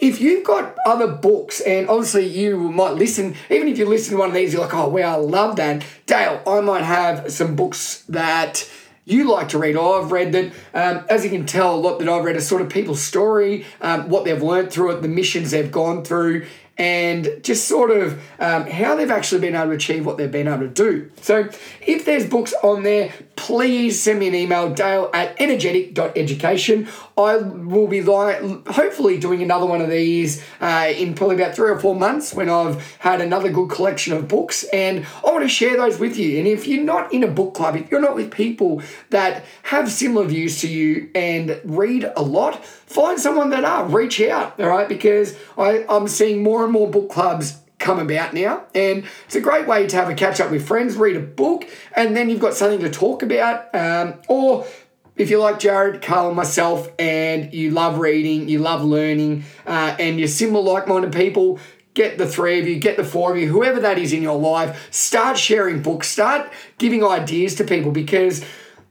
if 0.00 0.20
you've 0.20 0.44
got 0.44 0.76
other 0.86 1.06
books, 1.06 1.60
and 1.60 1.88
obviously 1.88 2.26
you 2.26 2.58
might 2.58 2.92
listen, 2.92 3.34
even 3.50 3.68
if 3.68 3.78
you 3.78 3.86
listen 3.86 4.12
to 4.12 4.18
one 4.18 4.28
of 4.28 4.34
these, 4.34 4.52
you're 4.52 4.62
like, 4.62 4.74
oh, 4.74 4.88
wow, 4.88 5.14
I 5.14 5.16
love 5.16 5.56
that. 5.56 5.84
Dale, 6.06 6.42
I 6.46 6.60
might 6.60 6.82
have 6.82 7.32
some 7.32 7.56
books 7.56 8.04
that 8.08 8.68
you 9.04 9.30
like 9.30 9.50
to 9.50 9.58
read. 9.58 9.76
I've 9.76 10.12
read 10.12 10.32
that, 10.32 10.52
um, 10.72 11.04
as 11.08 11.24
you 11.24 11.30
can 11.30 11.46
tell, 11.46 11.74
a 11.74 11.76
lot 11.76 11.98
that 11.98 12.08
I've 12.08 12.24
read 12.24 12.36
is 12.36 12.46
sort 12.46 12.62
of 12.62 12.68
people's 12.70 13.02
story, 13.02 13.66
um, 13.80 14.08
what 14.08 14.24
they've 14.24 14.42
learned 14.42 14.70
through 14.70 14.96
it, 14.96 15.02
the 15.02 15.08
missions 15.08 15.50
they've 15.50 15.70
gone 15.70 16.04
through, 16.04 16.46
and 16.76 17.40
just 17.42 17.68
sort 17.68 17.90
of 17.90 18.20
um, 18.40 18.66
how 18.66 18.96
they've 18.96 19.10
actually 19.10 19.40
been 19.40 19.54
able 19.54 19.68
to 19.68 19.72
achieve 19.72 20.04
what 20.04 20.16
they've 20.16 20.32
been 20.32 20.48
able 20.48 20.60
to 20.60 20.68
do. 20.68 21.10
So, 21.20 21.48
if 21.80 22.04
there's 22.04 22.26
books 22.26 22.54
on 22.62 22.82
there, 22.82 23.12
please 23.36 24.00
send 24.00 24.18
me 24.18 24.28
an 24.28 24.34
email, 24.34 24.72
dale 24.72 25.10
at 25.12 25.40
energetic.education. 25.40 26.88
I 27.16 27.36
will 27.36 27.86
be 27.86 28.02
like, 28.02 28.66
hopefully 28.68 29.18
doing 29.18 29.42
another 29.42 29.66
one 29.66 29.80
of 29.80 29.90
these 29.90 30.42
uh, 30.60 30.92
in 30.96 31.14
probably 31.14 31.36
about 31.36 31.54
three 31.54 31.70
or 31.70 31.78
four 31.78 31.94
months 31.94 32.34
when 32.34 32.48
I've 32.48 32.96
had 32.98 33.20
another 33.20 33.50
good 33.50 33.70
collection 33.70 34.12
of 34.14 34.28
books, 34.28 34.64
and 34.72 35.06
I 35.24 35.30
want 35.30 35.42
to 35.42 35.48
share 35.48 35.76
those 35.76 35.98
with 35.98 36.16
you. 36.16 36.38
And 36.38 36.46
if 36.46 36.66
you're 36.66 36.84
not 36.84 37.12
in 37.12 37.22
a 37.22 37.28
book 37.28 37.54
club, 37.54 37.76
if 37.76 37.90
you're 37.90 38.00
not 38.00 38.14
with 38.14 38.30
people 38.30 38.82
that 39.10 39.44
have 39.64 39.90
similar 39.90 40.26
views 40.26 40.60
to 40.60 40.68
you 40.68 41.10
and 41.14 41.60
read 41.64 42.10
a 42.16 42.22
lot, 42.22 42.64
find 42.64 43.18
someone 43.18 43.50
that 43.50 43.64
are, 43.64 43.86
reach 43.86 44.20
out, 44.20 44.58
all 44.60 44.68
right? 44.68 44.88
Because 44.88 45.36
I, 45.56 45.84
I'm 45.88 46.08
seeing 46.08 46.42
more 46.42 46.64
and 46.64 46.72
more 46.72 46.90
book 46.90 47.10
clubs 47.10 47.58
come 47.78 47.98
about 47.98 48.34
now. 48.34 48.64
And 48.74 49.04
it's 49.26 49.34
a 49.34 49.40
great 49.40 49.66
way 49.66 49.86
to 49.86 49.96
have 49.96 50.08
a 50.08 50.14
catch 50.14 50.40
up 50.40 50.50
with 50.50 50.66
friends, 50.66 50.96
read 50.96 51.16
a 51.16 51.20
book, 51.20 51.68
and 51.94 52.16
then 52.16 52.30
you've 52.30 52.40
got 52.40 52.54
something 52.54 52.80
to 52.80 52.90
talk 52.90 53.22
about. 53.22 53.74
Um, 53.74 54.14
or 54.28 54.66
if 55.16 55.30
you're 55.30 55.40
like 55.40 55.58
Jared, 55.58 56.02
Carl, 56.02 56.28
and 56.28 56.36
myself, 56.36 56.90
and 56.98 57.52
you 57.52 57.70
love 57.70 57.98
reading, 57.98 58.48
you 58.48 58.58
love 58.58 58.82
learning, 58.82 59.44
uh, 59.66 59.96
and 59.98 60.18
you're 60.18 60.28
similar 60.28 60.62
like 60.62 60.88
minded 60.88 61.12
people, 61.12 61.58
get 61.94 62.18
the 62.18 62.26
three 62.26 62.58
of 62.58 62.66
you, 62.66 62.78
get 62.78 62.96
the 62.96 63.04
four 63.04 63.32
of 63.32 63.38
you, 63.38 63.48
whoever 63.48 63.80
that 63.80 63.98
is 63.98 64.12
in 64.12 64.22
your 64.22 64.38
life, 64.38 64.88
start 64.92 65.38
sharing 65.38 65.82
books, 65.82 66.08
start 66.08 66.52
giving 66.78 67.04
ideas 67.04 67.54
to 67.54 67.64
people 67.64 67.92
because 67.92 68.44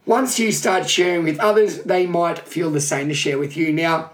once 0.06 0.39
you 0.39 0.52
start 0.52 0.89
sharing 0.89 1.24
with 1.24 1.39
others, 1.39 1.84
they 1.84 2.06
might 2.06 2.39
feel 2.39 2.72
the 2.72 2.82
same 2.82 3.08
to 3.10 3.13
share 3.13 3.38
with 3.38 3.56
you. 3.56 3.72
Now, 3.72 4.12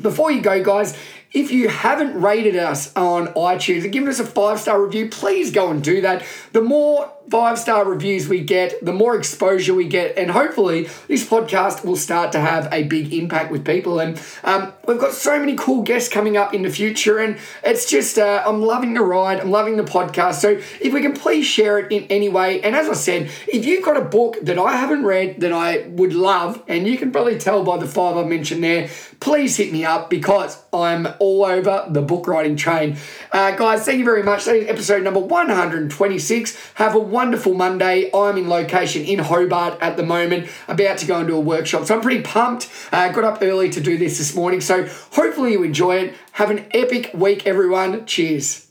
before 0.00 0.30
you 0.30 0.40
go, 0.40 0.62
guys, 0.62 0.96
if 1.32 1.50
you 1.50 1.68
haven't 1.68 2.20
rated 2.20 2.56
us 2.56 2.94
on 2.96 3.28
iTunes 3.28 3.84
and 3.84 3.92
given 3.92 4.08
us 4.08 4.18
a 4.18 4.26
five 4.26 4.60
star 4.60 4.82
review, 4.82 5.08
please 5.08 5.50
go 5.50 5.70
and 5.70 5.82
do 5.82 6.00
that. 6.00 6.24
The 6.52 6.60
more 6.60 7.12
five 7.30 7.58
star 7.58 7.84
reviews 7.84 8.28
we 8.28 8.40
get, 8.40 8.84
the 8.84 8.92
more 8.92 9.16
exposure 9.16 9.72
we 9.72 9.86
get, 9.86 10.18
and 10.18 10.32
hopefully 10.32 10.88
this 11.06 11.24
podcast 11.26 11.84
will 11.84 11.96
start 11.96 12.32
to 12.32 12.40
have 12.40 12.68
a 12.72 12.82
big 12.82 13.14
impact 13.14 13.52
with 13.52 13.64
people. 13.64 14.00
And 14.00 14.20
um, 14.42 14.72
we've 14.86 14.98
got 14.98 15.12
so 15.12 15.38
many 15.38 15.56
cool 15.56 15.82
guests 15.82 16.08
coming 16.08 16.36
up 16.36 16.52
in 16.52 16.62
the 16.62 16.70
future, 16.70 17.18
and 17.18 17.38
it's 17.62 17.88
just 17.88 18.18
uh, 18.18 18.42
I'm 18.44 18.62
loving 18.62 18.94
the 18.94 19.02
ride, 19.02 19.38
I'm 19.38 19.50
loving 19.50 19.76
the 19.76 19.84
podcast. 19.84 20.34
So 20.34 20.60
if 20.80 20.92
we 20.92 21.00
can 21.00 21.12
please 21.12 21.46
share 21.46 21.78
it 21.78 21.92
in 21.92 22.04
any 22.10 22.28
way, 22.28 22.60
and 22.62 22.74
as 22.74 22.88
I 22.88 22.94
said, 22.94 23.30
if 23.46 23.64
you've 23.64 23.84
got 23.84 23.96
a 23.96 24.04
book 24.04 24.36
that 24.42 24.58
I 24.58 24.76
haven't 24.76 25.04
read 25.04 25.40
that 25.40 25.52
I 25.52 25.86
would 25.88 26.12
love, 26.12 26.62
and 26.66 26.86
you 26.88 26.98
can 26.98 27.12
probably 27.12 27.38
tell 27.38 27.62
by 27.62 27.76
the 27.76 27.86
five 27.86 28.16
I 28.16 28.24
mentioned 28.24 28.64
there, 28.64 28.88
please 29.20 29.56
hit 29.56 29.72
me 29.72 29.84
up 29.84 30.10
because 30.10 30.60
I'm 30.72 31.06
all 31.20 31.44
over 31.44 31.86
the 31.88 32.02
book 32.02 32.26
writing 32.26 32.56
train. 32.56 32.96
Uh, 33.30 33.52
guys, 33.52 33.84
thank 33.84 33.98
you 33.98 34.04
very 34.04 34.22
much. 34.22 34.46
That 34.46 34.56
is 34.56 34.68
episode 34.68 35.04
number 35.04 35.20
126. 35.20 36.72
Have 36.74 36.94
a 36.94 36.98
wonderful 37.20 37.52
Monday. 37.52 38.10
I'm 38.14 38.38
in 38.38 38.48
location 38.48 39.04
in 39.04 39.18
Hobart 39.18 39.76
at 39.82 39.98
the 39.98 40.02
moment, 40.02 40.48
about 40.68 40.96
to 40.98 41.06
go 41.06 41.20
into 41.20 41.34
a 41.34 41.40
workshop. 41.40 41.84
So 41.84 41.94
I'm 41.94 42.00
pretty 42.00 42.22
pumped. 42.22 42.70
Uh, 42.90 43.12
got 43.12 43.24
up 43.24 43.42
early 43.42 43.68
to 43.68 43.80
do 43.82 43.98
this 43.98 44.16
this 44.16 44.34
morning. 44.34 44.62
So 44.62 44.86
hopefully 45.12 45.52
you 45.52 45.62
enjoy 45.62 45.96
it. 45.96 46.14
Have 46.32 46.50
an 46.50 46.64
epic 46.70 47.10
week, 47.12 47.46
everyone. 47.46 48.06
Cheers. 48.06 48.68